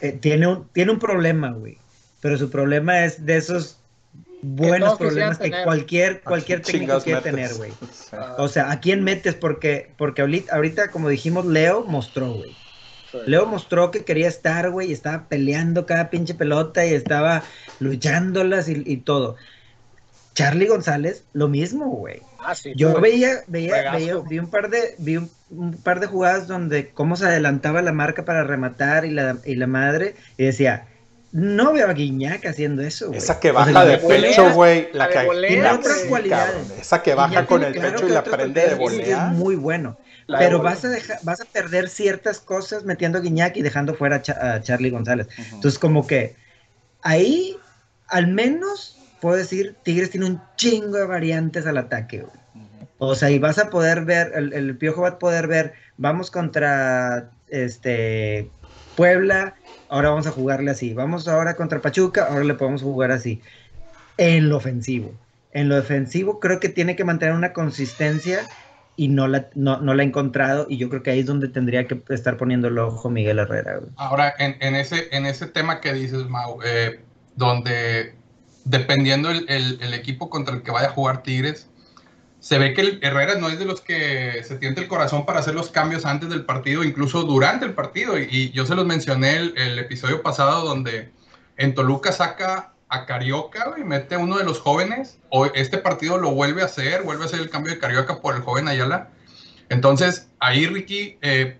[0.00, 1.78] eh, tiene, un, tiene un problema, güey,
[2.20, 3.78] pero su problema es de esos
[4.42, 5.64] buenos problemas que tener.
[5.64, 7.32] cualquier, cualquier técnico quiere metes.
[7.32, 7.72] tener, güey.
[7.92, 8.16] Sí.
[8.38, 9.34] O sea, ¿a quién metes?
[9.34, 12.56] Porque, porque ahorita, ahorita, como dijimos, Leo mostró, güey.
[13.26, 17.42] Leo mostró que quería estar, güey, y estaba peleando cada pinche pelota y estaba
[17.80, 19.36] luchándolas y, y todo.
[20.34, 22.20] Charlie González, lo mismo, güey.
[22.38, 26.06] Ah, sí, Yo veía, veía, veía, vi un par de, vi un, un par de
[26.06, 30.44] jugadas donde cómo se adelantaba la marca para rematar y la, y la madre, y
[30.44, 30.86] decía,
[31.32, 33.18] no veo a Guiñac haciendo eso, güey.
[33.18, 34.88] Esa que O sea, baja de volea, pecho, güey.
[34.92, 36.56] la que Tiene otras cualidades.
[36.80, 39.26] Esa que baja con el claro pecho y la prende de volea.
[39.28, 39.98] Es muy bueno.
[40.26, 43.94] La Pero vas a, dejar, vas a perder ciertas cosas metiendo a Guiñac y dejando
[43.94, 45.26] fuera a, Cha- a Charlie González.
[45.38, 45.54] Ujú.
[45.56, 46.36] Entonces, como que
[47.02, 47.56] ahí,
[48.08, 52.20] al menos, puedo decir, Tigres tiene un chingo de variantes al ataque.
[52.20, 52.32] güey.
[52.98, 57.32] O sea, y vas a poder ver, el, Piojo va a poder ver, vamos contra
[57.46, 58.54] este
[58.94, 59.54] Puebla,
[59.88, 60.94] ahora vamos a jugarle así.
[60.94, 63.42] Vamos ahora contra Pachuca, ahora le podemos jugar así.
[64.16, 65.20] En lo ofensivo.
[65.50, 68.48] En lo defensivo creo que tiene que mantener una consistencia
[68.96, 71.48] y no la, no, no la ha encontrado y yo creo que ahí es donde
[71.48, 73.80] tendría que estar poniendo el ojo Miguel Herrera.
[73.96, 77.00] Ahora, en, ese, en ese tema que dices, Mau, eh,
[77.36, 78.14] donde
[78.64, 81.70] dependiendo el- el equipo contra el que vaya a jugar Tigres,
[82.48, 85.54] se ve que Herrera no es de los que se tiente el corazón para hacer
[85.54, 88.18] los cambios antes del partido, incluso durante el partido.
[88.18, 91.10] Y, y yo se los mencioné el, el episodio pasado donde
[91.58, 95.18] en Toluca saca a Carioca y mete a uno de los jóvenes.
[95.28, 98.34] O este partido lo vuelve a hacer, vuelve a hacer el cambio de Carioca por
[98.34, 99.10] el joven Ayala.
[99.68, 101.58] Entonces, ahí Ricky, eh,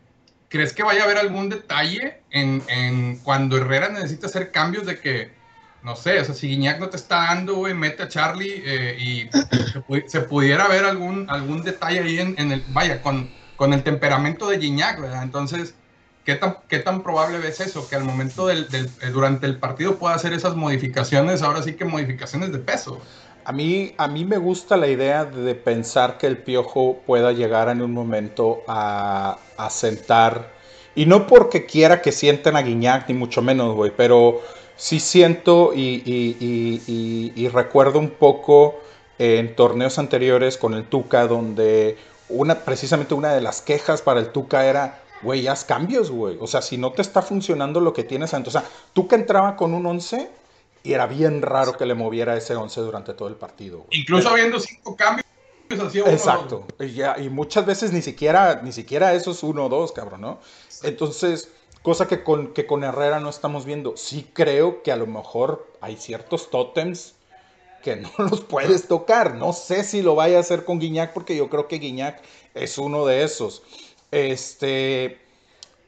[0.48, 4.98] ¿crees que vaya a haber algún detalle en, en cuando Herrera necesita hacer cambios de
[4.98, 5.32] que,
[5.82, 8.96] no sé, o sea, si Guiñac no te está dando, güey, mete a Charlie eh,
[8.98, 9.30] y
[9.72, 13.72] se, pu- se pudiera ver algún, algún detalle ahí en, en el, vaya, con, con
[13.72, 15.22] el temperamento de Guiñac, ¿verdad?
[15.22, 15.80] Entonces,
[16.24, 17.86] ¿qué tan, qué tan probable ves eso?
[17.88, 21.76] Que al momento del, del- eh, durante el partido pueda hacer esas modificaciones, ahora sí
[21.76, 23.00] que modificaciones de peso.
[23.44, 27.68] A mí, a mí me gusta la idea de pensar que el piojo pueda llegar
[27.70, 30.54] en un momento a, a sentar.
[30.94, 34.42] Y no porque quiera que sienten a Guiñac, ni mucho menos, güey, pero
[34.78, 38.76] sí siento y, y- y- y- y recuerdo un poco
[39.18, 41.98] en torneos anteriores con el Tuca, donde
[42.30, 46.36] una, precisamente una de las quejas para el Tuca era, güey, haz cambios, güey.
[46.40, 48.54] O sea, si no te está funcionando lo que tienes antes.
[48.54, 50.30] O sea, Tuca entraba con un 11
[50.84, 53.78] y era bien raro que le moviera ese 11 durante todo el partido.
[53.78, 54.00] güey.
[54.00, 55.24] Incluso habiendo cinco cambios,
[55.84, 56.66] hacía uno, Exacto.
[56.78, 60.38] Y, ya- y muchas veces ni siquiera, ni siquiera esos uno o dos, cabrón, ¿no?
[60.84, 61.48] Entonces,
[61.82, 63.96] cosa que con, que con Herrera no estamos viendo.
[63.96, 67.14] Sí creo que a lo mejor hay ciertos tótems
[67.82, 69.34] que no los puedes tocar.
[69.34, 72.22] No sé si lo vaya a hacer con Guiñac, porque yo creo que Guiñac
[72.54, 73.62] es uno de esos.
[74.10, 75.18] Este,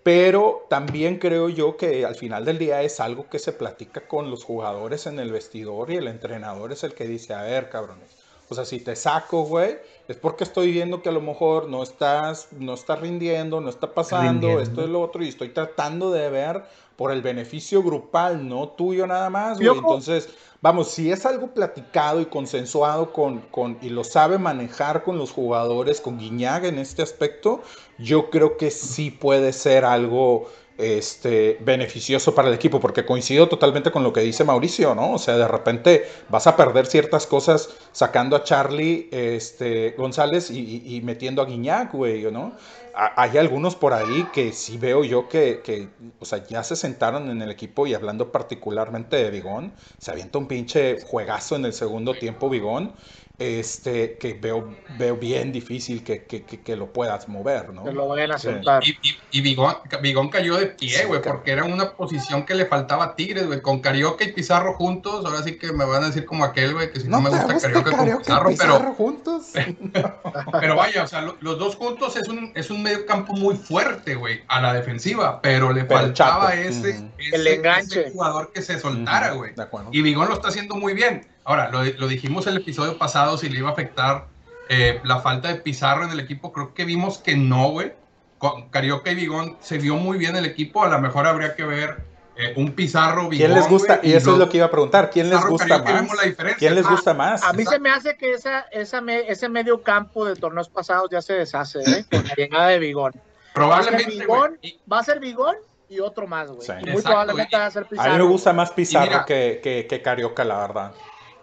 [0.02, 4.30] pero también creo yo que al final del día es algo que se platica con
[4.30, 8.19] los jugadores en el vestidor y el entrenador es el que dice, a ver, cabrones.
[8.50, 9.78] O sea, si te saco, güey,
[10.08, 13.94] es porque estoy viendo que a lo mejor no estás, no estás rindiendo, no está
[13.94, 14.60] pasando, Rindiendo.
[14.60, 16.64] esto es lo otro, y estoy tratando de ver
[16.96, 19.78] por el beneficio grupal, no tuyo nada más, güey.
[19.78, 20.28] Entonces,
[20.60, 25.30] vamos, si es algo platicado y consensuado con, con, y lo sabe manejar con los
[25.30, 27.62] jugadores, con Guiñaga en este aspecto,
[27.98, 30.50] yo creo que sí puede ser algo
[30.80, 35.12] este, beneficioso para el equipo, porque coincido totalmente con lo que dice Mauricio, ¿no?
[35.14, 41.00] O sea, de repente vas a perder ciertas cosas sacando a Charlie este, González y,
[41.04, 42.52] metiendo a Guiñac, güey, ¿no?
[42.94, 47.30] Hay algunos por ahí que sí veo yo que, que, o sea, ya se sentaron
[47.30, 51.72] en el equipo y hablando particularmente de Bigón, se avienta un pinche juegazo en el
[51.72, 52.92] segundo tiempo Bigón,
[53.40, 57.84] este, que veo, veo bien difícil que, que, que- que lo puedas mover, ¿no?
[57.84, 58.48] Que lo vayan a Sí.
[58.48, 58.82] soltar.
[58.86, 62.66] Y, y, y Bigón, Bigón cayó de pie, güey, porque era una posición que le
[62.66, 63.62] faltaba a Tigres, güey.
[63.62, 66.92] Con Carioca y Pizarro juntos, ahora sí que me van a decir como aquel, güey,
[66.92, 69.46] que si no, me gusta Carioca, con Pizarro, pero, juntos.
[70.60, 73.56] pero vaya, o sea, lo- los dos juntos es un, es un medio campo muy
[73.56, 78.00] fuerte, güey, a la defensiva, pero le Pero faltaba ese, ese- El enganche.
[78.02, 79.54] ese jugador que se soltara, güey.
[79.54, 79.88] De acuerdo.
[79.92, 81.26] Y Bigón lo está haciendo muy bien.
[81.50, 84.26] Ahora, lo, lo dijimos el episodio pasado, si le iba a afectar
[84.68, 87.92] eh, la falta de Pizarro en el equipo, creo que vimos que no, güey.
[88.38, 91.64] Con Carioca y Bigón se vio muy bien el equipo, a lo mejor habría que
[91.64, 92.04] ver
[92.36, 93.48] eh, un Pizarro, Bigón.
[93.48, 93.96] ¿Quién les gusta?
[93.96, 95.10] güey, Y eso es los- lo que iba a preguntar.
[95.10, 96.00] ¿Quién les Pizarro, gusta Carioca, más?
[96.02, 96.58] vemos la diferencia.
[96.58, 97.42] ¿Quién les Ah, gusta más?
[97.42, 101.10] A mí se me hace que esa, esa me- ese medio campo de torneos pasados
[101.10, 102.04] ya se deshace, ¿eh?
[102.08, 103.12] Con la llegada de Bigón.
[103.12, 104.14] ¿Va a ser Probablemente.
[104.62, 105.56] Y- ¿Va a ser Bigón
[105.88, 106.62] y otro más, güey.
[106.64, 106.70] Sí.
[106.72, 108.12] Muy Exacto, probablemente va a ser A Pizarro.
[108.12, 110.92] mí me gusta más Pizarro mira- que, que, que Carioca, la verdad.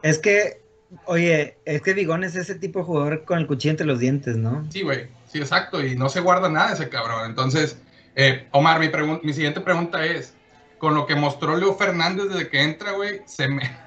[0.02, 0.62] Es que,
[1.06, 4.38] oye, es que Vigón es ese tipo de jugador con el cuchillo entre los dientes,
[4.38, 4.66] ¿no?
[4.72, 5.08] Sí, güey.
[5.28, 5.84] Sí, exacto.
[5.84, 7.26] Y no se guarda nada ese cabrón.
[7.26, 7.78] Entonces,
[8.16, 8.90] eh, Omar, mi,
[9.24, 10.34] mi siguiente pregunta es:
[10.78, 13.78] con lo que mostró Leo Fernández desde que entra, güey, se me.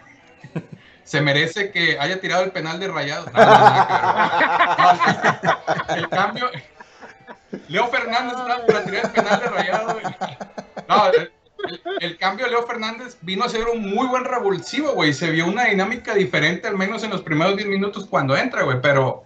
[1.04, 3.26] ¿Se merece que haya tirado el penal de rayado?
[3.32, 3.56] No, no,
[5.96, 6.50] el cambio.
[7.66, 10.04] Leo Fernández para tirar el penal de rayado, güey.
[10.88, 11.10] No,
[12.00, 15.12] el, cambio de Leo Fernández vino a ser un muy buen revulsivo, güey.
[15.12, 18.80] Se vio una dinámica diferente, al menos en los primeros 10 minutos cuando entra, güey.
[18.80, 19.24] Pero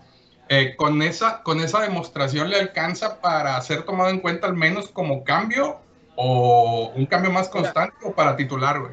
[0.48, 4.88] eh, con, esa, con esa demostración le alcanza para ser tomado en cuenta al menos
[4.88, 5.80] como cambio
[6.16, 8.92] o un cambio más constante o para titular, güey.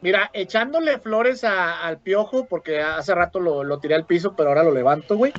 [0.00, 4.48] Mira, echándole flores a- al piojo, porque hace rato lo, lo tiré al piso, pero
[4.48, 5.32] ahora lo levanto, güey.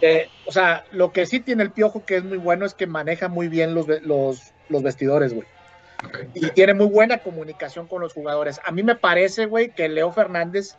[0.00, 2.86] Eh, o sea, lo que sí tiene el piojo que es muy bueno es que
[2.86, 5.46] maneja muy bien los, los, los vestidores, güey.
[6.34, 8.60] Y tiene muy buena comunicación con los jugadores.
[8.64, 10.76] A mí me parece, güey, que Leo Fernández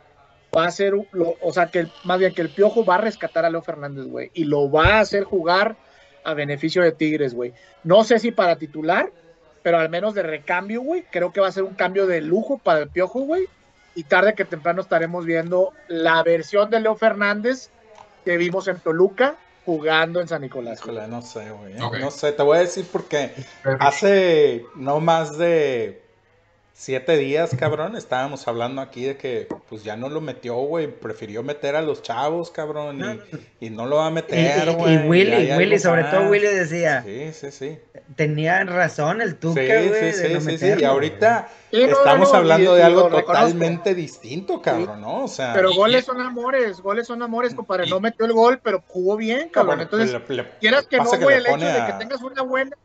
[0.56, 3.44] va a un- lo- o sea, que más bien que el piojo va a rescatar
[3.44, 4.30] a Leo Fernández, güey.
[4.34, 5.76] Y lo va a hacer jugar
[6.22, 7.52] a beneficio de Tigres, güey.
[7.82, 9.10] No sé si para titular,
[9.62, 11.04] pero al menos de recambio, güey.
[11.10, 13.46] Creo que va a ser un cambio de lujo para el piojo, güey.
[13.94, 17.70] Y tarde que temprano estaremos viendo la versión de Leo Fernández
[18.24, 20.78] que vimos en Toluca jugando en San Nicolás.
[20.80, 21.72] Híjole, no sé, güey.
[21.74, 22.00] ¿eh?
[22.00, 23.32] No sé, te voy a decir porque
[23.80, 26.03] hace no más de
[26.76, 30.88] siete días, cabrón, estábamos hablando aquí de que pues ya no lo metió, güey.
[30.88, 33.22] Prefirió meter a los chavos, cabrón,
[33.60, 35.08] y, y no lo va a Y, meter, y- y güey.
[35.08, 36.28] Willy, Willy, sobre todo.
[36.28, 37.78] Willy decía, Sí, sí, sí.
[38.16, 40.72] tenía razón el Tuca, Sí, güey, sí, de sí, no sí, sí.
[40.80, 43.32] Y ahorita no, estamos no, no, hablando y- de y algo reconozco.
[43.32, 45.24] totalmente distinto, cabrón, ¿no?
[45.24, 47.86] O sea, Pero Y- goles y- son amores, goles son amores, compadre.
[47.86, 49.76] y- No metió el gol, pero jugó bien, cabrón.
[49.76, 52.76] bueno, Entonces, le- le- quieras que no, güey, el hecho de que tengas una buena,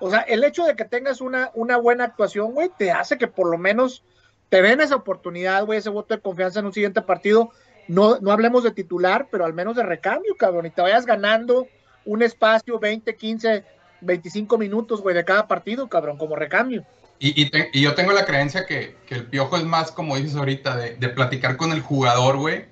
[0.00, 3.26] o sea, el hecho de que tengas una, una buena actuación, güey, te hace que
[3.28, 4.04] por lo menos
[4.48, 7.50] te den esa oportunidad, güey, ese voto de confianza en un siguiente partido.
[7.86, 11.66] No, no hablemos de titular, pero al menos de recambio, cabrón, y te vayas ganando
[12.04, 13.64] un espacio 20, 15,
[14.00, 16.84] 25 minutos, güey, de cada partido, cabrón, como recambio.
[17.18, 20.76] Y, y yo tengo la creencia que, que el piojo es más, como dices ahorita,
[20.76, 22.66] de, de platicar con el jugador, güey.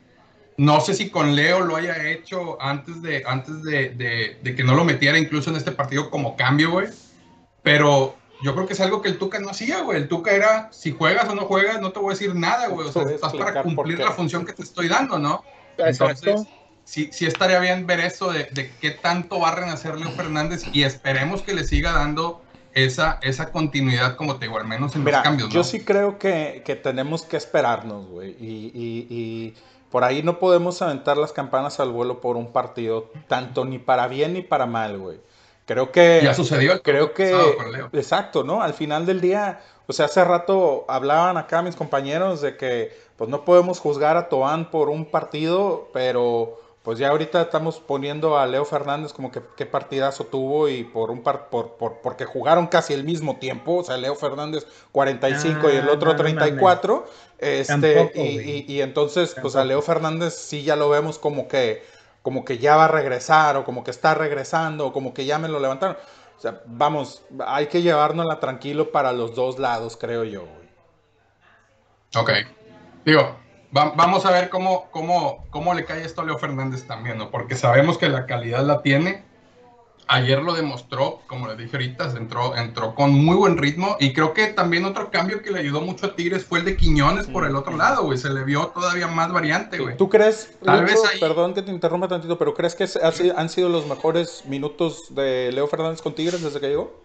[0.58, 4.64] No sé si con Leo lo haya hecho antes de, antes de, de- de que
[4.64, 6.86] no lo metiera incluso en este partido como cambio, güey.
[7.66, 8.14] Pero
[8.44, 9.98] yo creo que es algo que el Tuca no hacía, güey.
[9.98, 12.86] El Tuca era, si juegas o no juegas, no te voy a decir nada, güey.
[12.86, 15.42] O sea, estás para cumplir la función que te estoy dando, ¿no?
[15.76, 16.30] Exacto.
[16.30, 16.46] Entonces,
[16.84, 20.62] sí, sí estaría bien ver eso de, de qué tanto va a renacer Leo Fernández
[20.72, 22.40] y esperemos que le siga dando
[22.72, 25.54] esa, esa continuidad, como te digo, al menos en Mira, los cambios, ¿no?
[25.56, 28.36] yo sí creo que, que tenemos que esperarnos, güey.
[28.38, 29.54] Y, y- y
[29.90, 34.06] por ahí no podemos aventar las campanas al vuelo por un partido, tanto ni para
[34.06, 35.18] bien ni para mal, güey.
[35.66, 36.20] Creo que...
[36.24, 37.30] Ya sucedió el Creo que...
[37.32, 37.90] pasado.
[37.92, 38.62] Exacto, ¿no?
[38.62, 43.28] Al final del día, o sea, hace rato hablaban acá mis compañeros de que pues
[43.30, 48.46] no podemos juzgar a Toán por un partido, pero pues ya ahorita estamos poniendo a
[48.46, 52.68] Leo Fernández como que qué partidazo tuvo y por un par, por, por, porque jugaron
[52.68, 56.18] casi el mismo tiempo, o sea, Leo Fernández 45 y el Ah, otro no, no
[56.18, 57.06] 34,
[57.38, 59.64] este, Tampoco, y, y- y entonces pues a Tampoco.
[59.64, 61.82] Leo Fernández sí ya lo vemos como que
[62.26, 65.38] como que ya va a regresar o como que está regresando o como que ya
[65.38, 65.96] me lo levantaron.
[66.36, 70.42] O sea, vamos, hay que llevárnosla tranquilo para los dos lados, creo yo.
[72.16, 72.32] Ok.
[73.04, 73.36] Digo,
[73.76, 77.30] va- vamos a ver cómo, cómo, cómo le cae esto a Leo Fernández también, ¿no?
[77.30, 79.22] Porque sabemos que la calidad la tiene.
[80.08, 83.96] Ayer lo demostró, como les dije ahorita, se entró, entró con muy buen ritmo.
[83.98, 86.76] Y creo que también otro cambio que le ayudó mucho a Tigres fue el de
[86.76, 88.16] Quiñones por el otro lado, güey.
[88.16, 89.96] Se le vio todavía más variante, güey.
[89.96, 92.86] ¿Tú crees, Tal Lucho, vez ahí- perdón que te interrumpa tantito, pero crees que
[93.36, 97.02] han sido los mejores minutos de Leo Fernández con Tigres desde que llegó?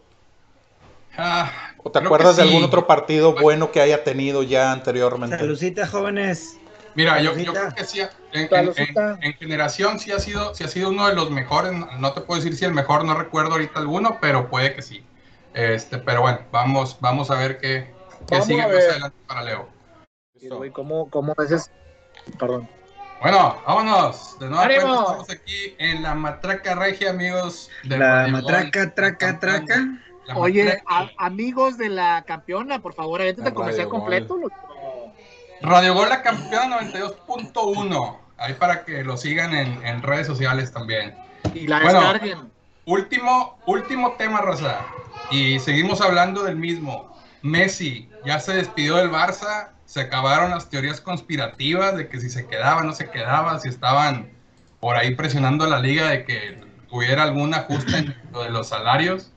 [1.18, 1.52] Ah,
[1.84, 5.38] ¿O te acuerdas de algún otro partido bueno que haya tenido ya anteriormente?
[5.38, 6.58] Salucita, jóvenes.
[6.96, 9.18] Mira, yo, creo que sí, en, en- Saludcita.
[9.22, 11.72] en- en generación sí ha, sido, sí ha sido uno de los mejores.
[12.00, 15.04] No te puedo decir si el mejor, no recuerdo ahorita alguno, pero puede que sí.
[15.54, 17.94] Este, pero bueno, vamos, vamos a ver qué,
[18.28, 19.70] qué sigue a más adelante para Leo.
[20.74, 21.72] ¿cómo, cómo haces?
[22.40, 22.68] Perdón.
[23.22, 24.40] Bueno, vámonos.
[24.40, 27.70] De nuevo estamos aquí en la Matraca Regia, amigos.
[27.84, 29.88] de La matraca, traca, traca.
[30.26, 34.38] la Oye, a- amigos de la campeona, por favor, ahorita La te comercial completo.
[34.40, 34.52] Gol.
[35.62, 38.18] Radio Gol, la campeona 92.1.
[38.38, 41.16] Ahí para que lo sigan en, en redes sociales también.
[41.54, 42.00] Y la Bueno.
[42.00, 42.52] descarguen.
[42.86, 44.80] Último, último tema, Raza.
[45.30, 47.16] Y seguimos hablando del mismo.
[47.44, 49.70] Messi ya se despidió del Barça.
[49.86, 54.32] Se acabaron las teorías conspirativas de que si se quedaba, no se quedaba, si estaban
[54.80, 56.60] por ahí presionando a la liga de que
[56.90, 59.31] hubiera algún ajuste en lo de los salarios.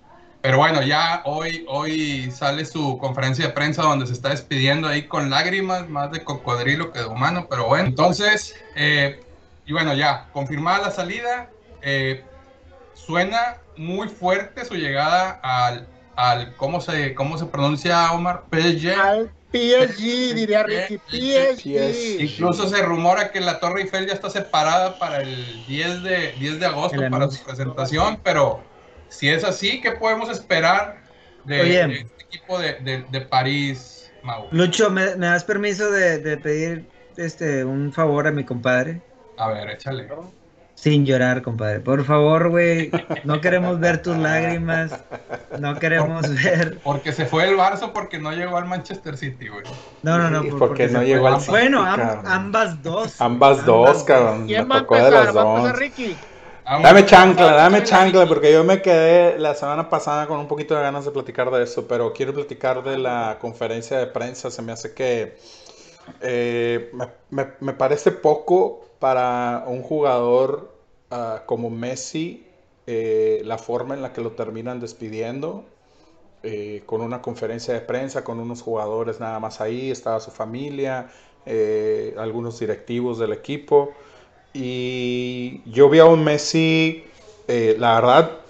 [0.44, 5.04] Pero bueno, ya hoy, hoy sale su conferencia de prensa donde se está despidiendo ahí
[5.04, 7.86] con lágrimas, más de cocodrilo que de humano, pero bueno.
[7.86, 9.24] Entonces, eh,
[9.64, 11.48] y bueno, ya, confirmada la salida,
[11.80, 12.22] eh,
[12.92, 18.44] suena muy fuerte su llegada al, al ¿cómo se, cómo se pronuncia Omar?
[18.52, 19.00] PSG.
[19.00, 22.20] Al PSG, diría Ricky, PSG.
[22.20, 26.60] Incluso se rumora que la Torre Eiffel ya está separada para el 10 de, 10
[26.60, 27.40] de agosto El para anuncio.
[27.40, 28.73] su presentación, pero
[29.08, 31.02] si es así, ¿qué podemos esperar
[31.44, 34.48] de, este equipo de, de- de París, Mau?
[34.50, 39.02] Lucho, ¿me, me das permiso de, de pedir este un favor a mi compadre?
[39.36, 40.08] A ver, échale.
[40.76, 41.80] Sin llorar, compadre.
[41.80, 42.90] Por favor, güey.
[43.24, 45.04] No queremos ver tus lágrimas.
[45.60, 46.80] No queremos ver.
[46.82, 49.62] Porque se fue el Barça porque no llegó al Manchester City, güey.
[50.02, 50.42] No, no, no.
[50.42, 53.20] Sí, por- porque no llegó al City, Bueno, ambas dos.
[53.20, 54.46] Ambas dos, cabrón.
[54.46, 55.12] ¿Quién va a empezar?
[55.12, 55.58] las ¿Va a dos.
[55.58, 56.16] empezar Ricky?
[56.64, 60.80] Dame chancla, dame chancla, porque yo me quedé la semana pasada con un poquito de
[60.82, 64.50] ganas de platicar de eso, pero quiero platicar de la conferencia de prensa.
[64.50, 65.36] Se me hace que
[66.22, 70.72] eh, me, me- me parece poco para un jugador
[71.10, 72.46] ah, como Messi,
[72.86, 75.64] eh, la forma en la que lo terminan despidiendo,
[76.42, 81.08] eh, con una conferencia de prensa, con unos jugadores nada más ahí, estaba su familia,
[82.16, 83.94] algunos directivos del equipo.
[84.56, 87.10] Y yo vi a un Messi,
[87.48, 88.40] eh, la verdad,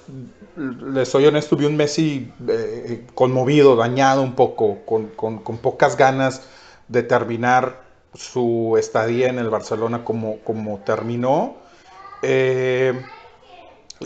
[0.57, 5.97] le soy honesto, vi un Messi eh, conmovido, dañado un poco, con, con- con pocas
[5.97, 6.47] ganas
[6.89, 11.63] de terminar su estadía en el Barcelona como, como terminó.
[12.23, 13.11] Eh,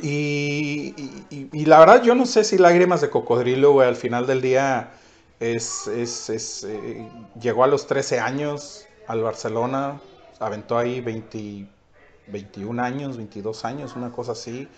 [0.02, 4.40] y, y- la verdad, yo no sé si lágrimas de cocodrilo, güey, al final del
[4.42, 4.92] día
[5.40, 6.66] es, es-
[7.40, 10.02] llegó a los 13 años al Barcelona,
[10.38, 11.68] aventó ahí 20
[12.30, 14.70] 21 años, 22 años, una cosa así.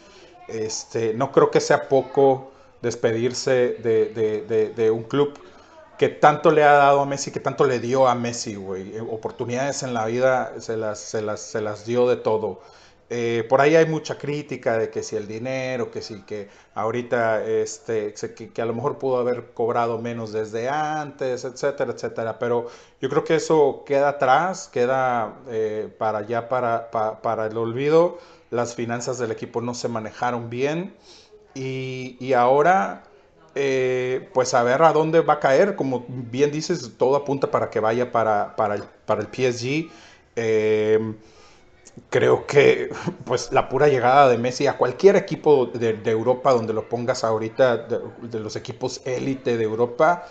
[0.46, 5.38] Este, no creo que sea poco despedirse de, de- de- de un club
[5.96, 8.96] que tanto le ha dado a Messi, que tanto le dio a Messi, güey.
[8.96, 12.60] Eh, Oportunidades en la vida se las, se las, se las dio de todo.
[13.12, 17.44] Eh, por ahí hay mucha crítica de que si el dinero, que si que ahorita,
[17.44, 22.38] este, que, que a lo mejor pudo haber cobrado menos desde antes, etcétera, etcétera.
[22.38, 22.66] Pero
[23.00, 28.18] yo creo que eso queda atrás, queda eh, para ya para, pa- para el olvido.
[28.50, 30.94] Las finanzas del equipo no se manejaron bien
[31.54, 33.02] y, y ahora,
[33.54, 35.76] eh, pues a ver a dónde va a caer.
[35.76, 39.90] Como bien dices, todo apunta para que vaya para, para, el, para el PSG.
[42.08, 42.88] Creo que
[43.24, 47.78] pues la pura llegada de Messi a cualquier equipo de, Europa donde lo pongas ahorita,
[47.78, 50.24] de, los equipos élite de Europa,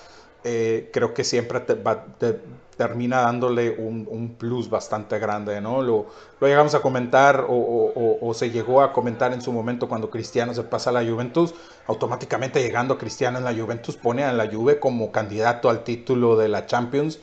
[0.44, 2.40] eh, creo que siempre te va- te
[2.78, 5.82] termina dándole un, plus bastante grande, ¿no?
[5.82, 6.08] Lo,
[6.40, 10.54] lo llegamos a comentar o- o se llegó a comentar en su momento cuando Cristiano
[10.54, 11.54] se pasa a la Juventus,
[11.88, 16.48] automáticamente llegando Cristiano en la Juventus pone a la Juve como candidato al título de
[16.48, 17.20] la Champions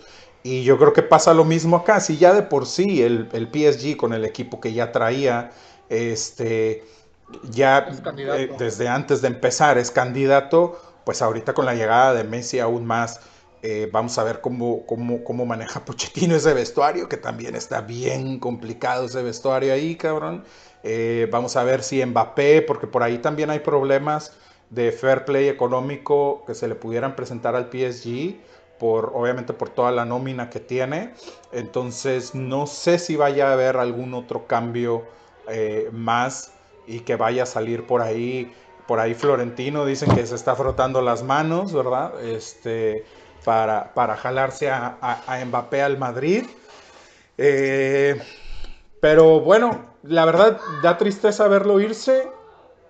[0.46, 2.00] y yo creo que pasa lo mismo acá.
[2.00, 5.50] Si ya de por sí el, el PSG con el equipo que ya traía,
[5.88, 6.84] este,
[7.50, 12.24] ya Es eh, desde antes de empezar es candidato, pues ahorita con la llegada de
[12.24, 13.20] Messi aún más,
[13.62, 18.38] eh, vamos a ver cómo, cómo, cómo maneja Pochettino ese vestuario, que también está bien
[18.38, 20.44] complicado ese vestuario ahí, cabrón.
[20.82, 24.32] Eh, vamos a ver si Mbappé, porque por ahí también hay problemas
[24.70, 28.40] de fair play económico que se le pudieran presentar al PSG
[28.80, 31.14] obviamente por toda la nómina que tiene.
[31.52, 35.08] Entonces no sé si vaya a haber algún otro cambio
[35.46, 38.54] eh, más y que vaya a salir por ahí.
[38.86, 42.22] Por ahí Florentino dicen que se está frotando las manos, ¿verdad?
[42.24, 43.04] Este,
[43.44, 46.50] para, para jalarse a, a- a Mbappé al Madrid.
[47.38, 48.20] Eh,
[49.00, 52.35] pero bueno, la verdad da tristeza verlo irse.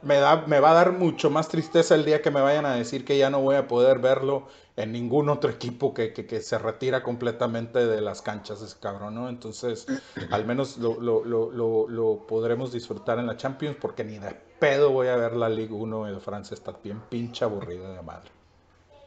[0.02, 2.74] Me, da, me va a dar mucho más tristeza el día que me vayan a
[2.74, 6.40] decir que ya no voy a poder verlo en ningún otro equipo que, que- que
[6.42, 9.28] se retira completamente de las canchas ese cabrón, ¿no?
[9.28, 9.86] Entonces,
[10.30, 14.36] al menos lo, lo- lo- lo- lo podremos disfrutar en la Champions porque ni de
[14.60, 18.35] pedo voy a ver la Liga 1 de Francia, está bien pinche aburrida de madre.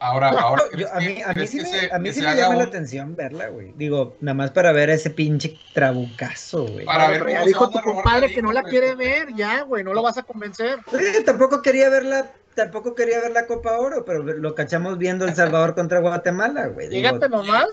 [0.01, 2.25] Ahora, ahora Yo- ¿crees a mí, a sí me, se- a mí que sí se
[2.25, 3.73] me haga llama la atención verla, güey.
[3.75, 6.85] Digo, nada más para ver a ese pinche trabucazo, güey.
[6.85, 10.01] Para ver ya dijo tu compadre que no la quiere ver, ya, güey, no lo
[10.01, 10.79] vas a convencer.
[10.93, 15.25] Eh, tampoco quería ver la, tampoco quería ver la Copa Oro, pero lo cachamos viendo
[15.25, 16.87] El Salvador contra Guatemala, güey.
[16.89, 17.67] Fíjate nomás.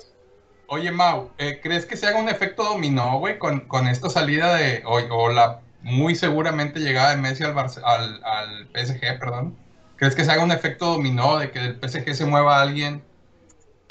[0.69, 4.57] Oye, Mau, eh, ¿crees que se haga un efecto dominó, güey, con, con esta salida
[4.57, 9.57] de, o, o la muy seguramente llegada de Messi al, Barce- al, al PSG, perdón?
[9.97, 13.03] ¿Crees que se haga un efecto dominó de que del PSG se mueva alguien?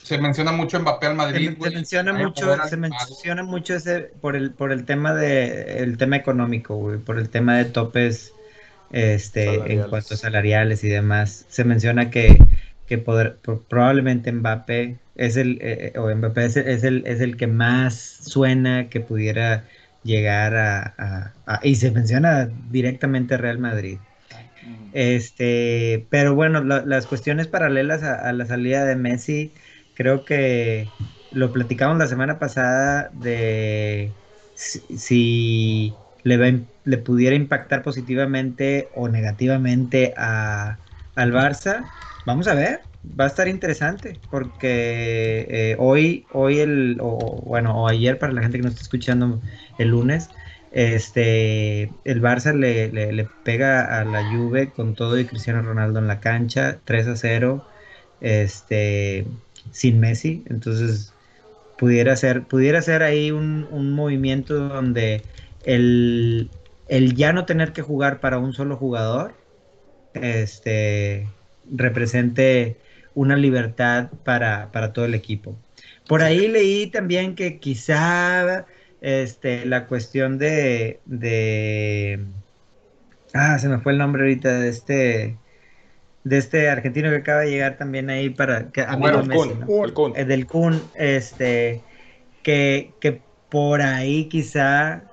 [0.03, 4.01] Se menciona mucho Mbappé al se, Madrid, se menciona a mucho, se menciona mucho ese
[4.21, 8.33] por el por el tema de el tema económico, güey, por el tema de topes
[8.91, 11.45] este, en cuanto a salariales y demás.
[11.49, 12.37] Se menciona que,
[12.87, 17.21] que poder- pro- probablemente Mbappé es el, eh, o Mbappé es el, es el, es
[17.21, 19.65] el que más suena que pudiera
[20.03, 23.97] llegar a, a- a- y se menciona directamente Real Madrid.
[24.91, 29.53] Este, pero bueno, la- las cuestiones paralelas a, la salida de Messi,
[29.93, 30.93] creo que
[31.29, 34.17] lo platicamos la semana pasada de
[34.53, 36.47] si, le, va
[36.83, 40.81] le pudiera impactar positivamente o negativamente a,
[41.15, 41.91] al Barça.
[42.23, 47.87] Vamos a ver, va a estar interesante porque eh, hoy, hoy el, o, bueno, o
[47.87, 49.41] ayer para la gente que nos está escuchando
[49.77, 50.31] el lunes,
[50.75, 53.13] este, el Barça le, le-
[53.43, 57.67] pega a la Juve con todo y Cristiano Ronaldo en la cancha, 3 a 0,
[58.21, 59.27] este,
[59.71, 61.17] sin Messi, entonces
[61.77, 65.27] pudiera ser, pudiera ahí un, un movimiento donde
[65.63, 66.51] el,
[66.87, 69.35] el ya no tener que jugar para un solo jugador,
[70.13, 72.81] este, represente
[73.13, 75.61] una libertad para, para todo el equipo.
[76.07, 78.65] Por ahí leí también que quizá
[79.01, 82.33] este, la cuestión de, de...
[83.33, 85.41] Ah, se me fue el nombre ahorita de este...
[86.23, 88.71] De este argentino que acaba de llegar también ahí para...
[88.71, 89.75] Que, Bueno, el Messi, Kun, ¿no?
[89.83, 90.13] el Kun.
[90.13, 91.85] Eh, del Kun, este,
[92.43, 95.09] que, que por ahí quizá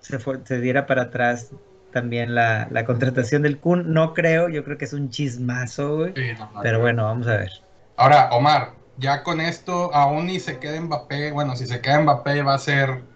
[0.00, 1.56] se, fue- se diera para atrás
[1.90, 3.92] también la, la contratación del Kun.
[3.94, 6.14] No creo, yo creo que es un chismazo, güey.
[6.14, 6.62] Sí, no, no.
[6.62, 7.52] Pero bueno, vamos a ver.
[7.96, 12.42] Ahora, Omar, ya con esto, aún ni se queda Mbappé, bueno, si se queda Mbappé
[12.42, 13.08] va a ser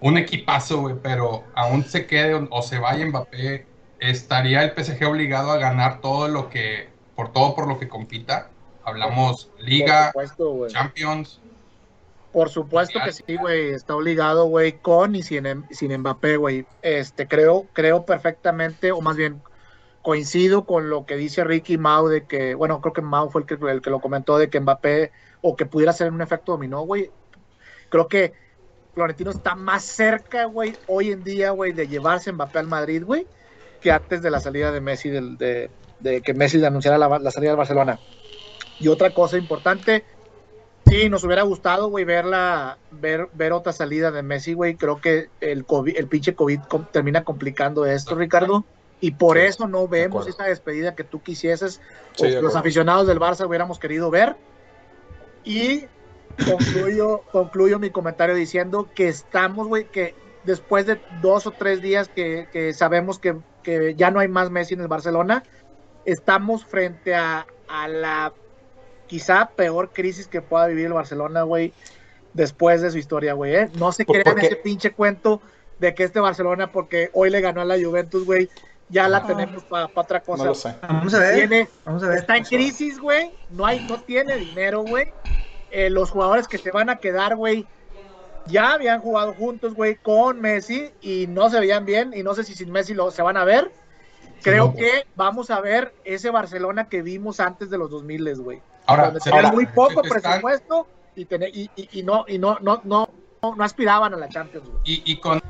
[0.00, 5.04] un equipazo, güey, pero aún se quede o, o se vaya Mbappé, ¿estaría el PSG
[5.06, 8.56] obligado a ganar todo lo que, por todo por lo que compita?
[8.82, 10.66] Hablamos Liga, supuesto.
[10.68, 11.44] Champions,
[12.30, 13.70] Por supuesto que sí, güey.
[13.70, 16.68] Está obligado, güey, con y sin, Em- sin Mbappé, güey.
[16.82, 19.42] Este, creo, creo perfectamente, o más bien
[20.02, 23.46] coincido con lo que dice Ricky Mau de que, bueno, creo que Mau fue el
[23.46, 26.82] que, el que lo comentó de que Mbappé, o que pudiera ser un efecto dominó,
[26.82, 27.14] güey.
[27.88, 28.34] Creo que
[28.96, 33.26] Florentino está más cerca, güey, hoy en día, güey, de llevarse Mbappé al Madrid, güey,
[33.78, 35.70] que antes de la salida de Messi, del- de,
[36.00, 38.00] de que Messi le anunciara la, la salida del Barcelona.
[38.80, 40.02] Y otra cosa importante,
[40.88, 44.76] Sí, nos hubiera gustado, güey, verla, ver, ver otra salida de Messi, güey.
[44.76, 48.64] Creo que el COVID, el pinche COVID com- termina complicando esto, Ricardo.
[49.00, 50.30] Y por Sí, eso no vemos acuerdo.
[50.30, 51.80] esa despedida que tú quisieses,
[52.14, 54.36] Sí, o de los aficionados del Barça hubiéramos querido ver.
[55.44, 55.86] Y
[56.44, 60.14] concluyo, concluyo mi comentario diciendo que estamos, güey, que
[60.44, 64.50] después de dos o tres días que, que sabemos que, que ya no hay más
[64.50, 65.42] Messi en el Barcelona,
[66.04, 68.32] estamos frente a, a la
[69.06, 71.72] quizá peor crisis que pueda vivir el Barcelona, güey,
[72.34, 73.54] después de su historia, güey.
[73.54, 73.70] ¿eh?
[73.74, 75.40] No se ¿Por- crean ese pinche cuento
[75.78, 78.48] de que este Barcelona, porque hoy le ganó a la Juventus, güey,
[78.88, 79.26] ya la No.
[79.26, 80.44] tenemos para otra cosa.
[80.44, 80.74] No lo sé.
[80.82, 81.34] Vamos a ver.
[81.34, 82.18] Tiene, Vamos a ver.
[82.18, 83.32] está en crisis, güey.
[83.50, 85.12] No hay, no tiene dinero, güey.
[85.76, 87.66] Eh, los jugadores que se van a quedar, güey,
[88.46, 92.12] ya habían jugado juntos, güey, con Messi y no se veían bien.
[92.14, 93.70] Y no sé si sin Messi lo, se van a ver.
[94.42, 98.62] Creo que vamos a ver ese Barcelona que vimos antes de los 2000, güey.
[98.86, 102.80] Ahora, Donde tenían muy poco presupuesto y, tener- y, y- y no, y no, no,
[102.84, 103.08] no,
[103.42, 104.78] no, no aspiraban a la Champions, güey.
[104.84, 105.40] y, y con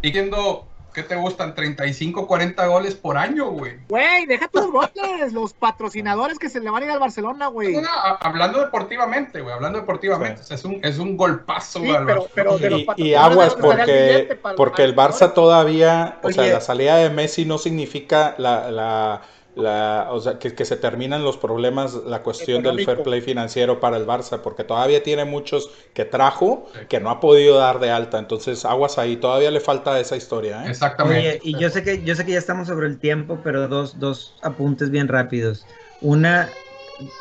[0.00, 1.54] y viendo ¿qué te gustan?
[1.54, 3.74] 35, 40 goles por año, güey.
[3.88, 7.74] Güey, deja tus goles, los patrocinadores que se le van a ir al Barcelona, güey.
[7.74, 7.88] No, no,
[8.20, 10.42] hablando deportivamente, güey, hablando deportivamente, Sí.
[10.42, 11.96] o sea, es un, es un golpazo, Sí, güey.
[11.96, 16.44] al pero- pero de los Y, y aguas, porque, porque el Barça todavía, o sea,
[16.46, 19.22] la salida de Messi no significa la, la,
[19.54, 23.80] la- o sea, que, que se terminan los problemas, la cuestión del fair play financiero
[23.80, 27.90] para el Barça, porque todavía tiene muchos que trajo que no ha podido dar de
[27.90, 30.70] alta, entonces aguas ahí, todavía le falta esa historia, ¿eh?
[30.70, 31.36] Exactamente.
[31.36, 33.98] Oye, y yo sé que yo sé que ya estamos sobre el tiempo, pero dos,
[33.98, 35.68] dos apuntes bien rápidos.
[35.98, 36.60] Una,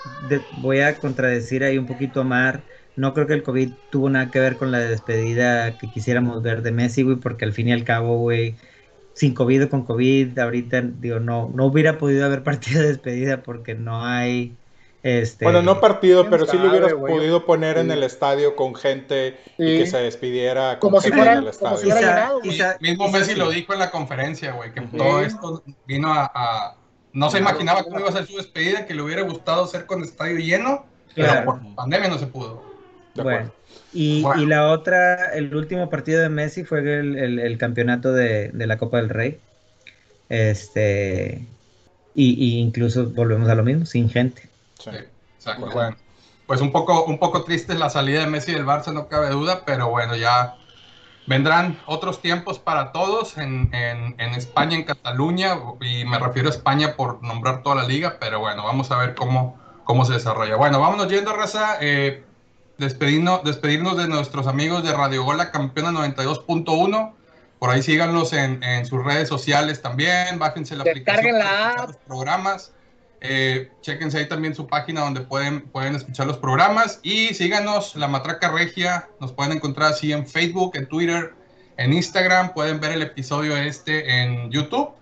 [0.04, 2.66] de- voy a contradecir ahí un poquito a Mar.
[2.96, 6.62] No creo que el COVID tuvo nada que ver con la despedida que quisiéramos ver
[6.62, 8.58] de Messi, güey, porque al fin y al cabo, güey,
[9.14, 13.44] sin COVID o con COVID, ahorita, digo, no, no hubiera podido haber partido de despedida
[13.44, 14.56] porque no hay,
[15.04, 15.46] este...
[15.46, 18.76] Bueno, no partido, ¿Quién pero sí lo sabe, hubieras podido poner en el estadio con
[18.76, 21.78] gente y que se despidiera con Como si gente fuera- en el estadio.
[21.78, 23.38] si llenado, quizá- Mismo quizá Messi sí.
[23.40, 26.76] lo dijo en la conferencia, güey, que todo esto vino a, a-
[27.14, 30.02] No se imaginaba cómo iba a ser su despedida, que le hubiera gustado ser con
[30.04, 31.32] estadio lleno, Claro.
[31.34, 32.71] pero por pandemia no se pudo.
[33.14, 33.54] De Bueno,
[33.92, 34.42] y, Bueno.
[34.42, 38.68] y la otra, el último partido de Messi fue el, el- el campeonato de, de
[38.68, 39.46] la Copa del Rey.
[40.30, 41.58] Este,
[42.14, 44.50] y, y incluso volvemos a lo mismo, sin gente.
[44.80, 44.92] Sí.
[44.92, 44.98] Sí,
[45.36, 45.72] exacto.
[45.72, 45.76] Bueno.
[45.76, 45.98] Bueno,
[46.46, 49.64] pues un poco, un poco triste la salida de Messi del Barça, no cabe duda,
[49.66, 50.58] pero bueno, ya
[51.26, 56.52] vendrán otros tiempos para todos en, en, en, España, en Cataluña, y me refiero a
[56.52, 60.56] España por nombrar toda la liga, pero bueno, vamos a ver cómo, cómo se desarrolla.
[60.58, 61.78] Bueno, vámonos yendo, raza.
[61.82, 62.31] Eh,
[62.82, 67.14] despedirnos, despedirnos de nuestros amigos de Radio Gola Campeona 92.1.
[67.60, 70.40] Por ahí síganlos en, en, sus redes sociales también.
[70.40, 71.38] Bájense la aplicación.
[71.38, 72.74] la Los programas.
[73.22, 77.00] Eh, chequense ahí también su página donde pueden, pueden escuchar los programas.
[77.04, 79.08] Y síganos, La Matraca Regia.
[79.20, 81.36] Nos pueden encontrar así en Facebook, en Twitter,
[81.78, 82.54] en Instagram.
[82.56, 84.96] Pueden ver el episodio este en YouTube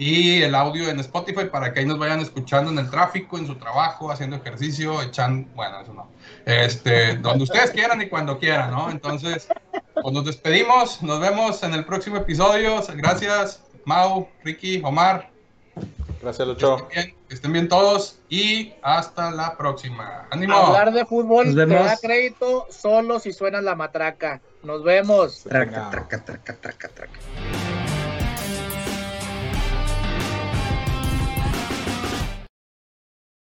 [0.00, 3.46] y el audio en Spotify para que ahí nos vayan escuchando en el tráfico, en
[3.46, 6.08] su trabajo, haciendo ejercicio, echando, bueno, eso no,
[6.44, 8.90] este, donde ustedes quieran y cuando quieran, ¿no?
[8.90, 9.48] Entonces,
[9.94, 15.30] pues nos despedimos, nos vemos en el próximo episodio, gracias, Mau, Ricky, Omar.
[16.22, 16.88] Gracias, Lucho.
[16.88, 20.26] Que estén bien, que estén bien todos y hasta la próxima.
[20.30, 20.54] ¡Ánimo!
[20.54, 24.40] Hablar de fútbol te da crédito solo si suena la matraca.
[24.62, 25.44] Nos vemos.
[25.44, 27.18] Traca, traca, traca, traca, traca.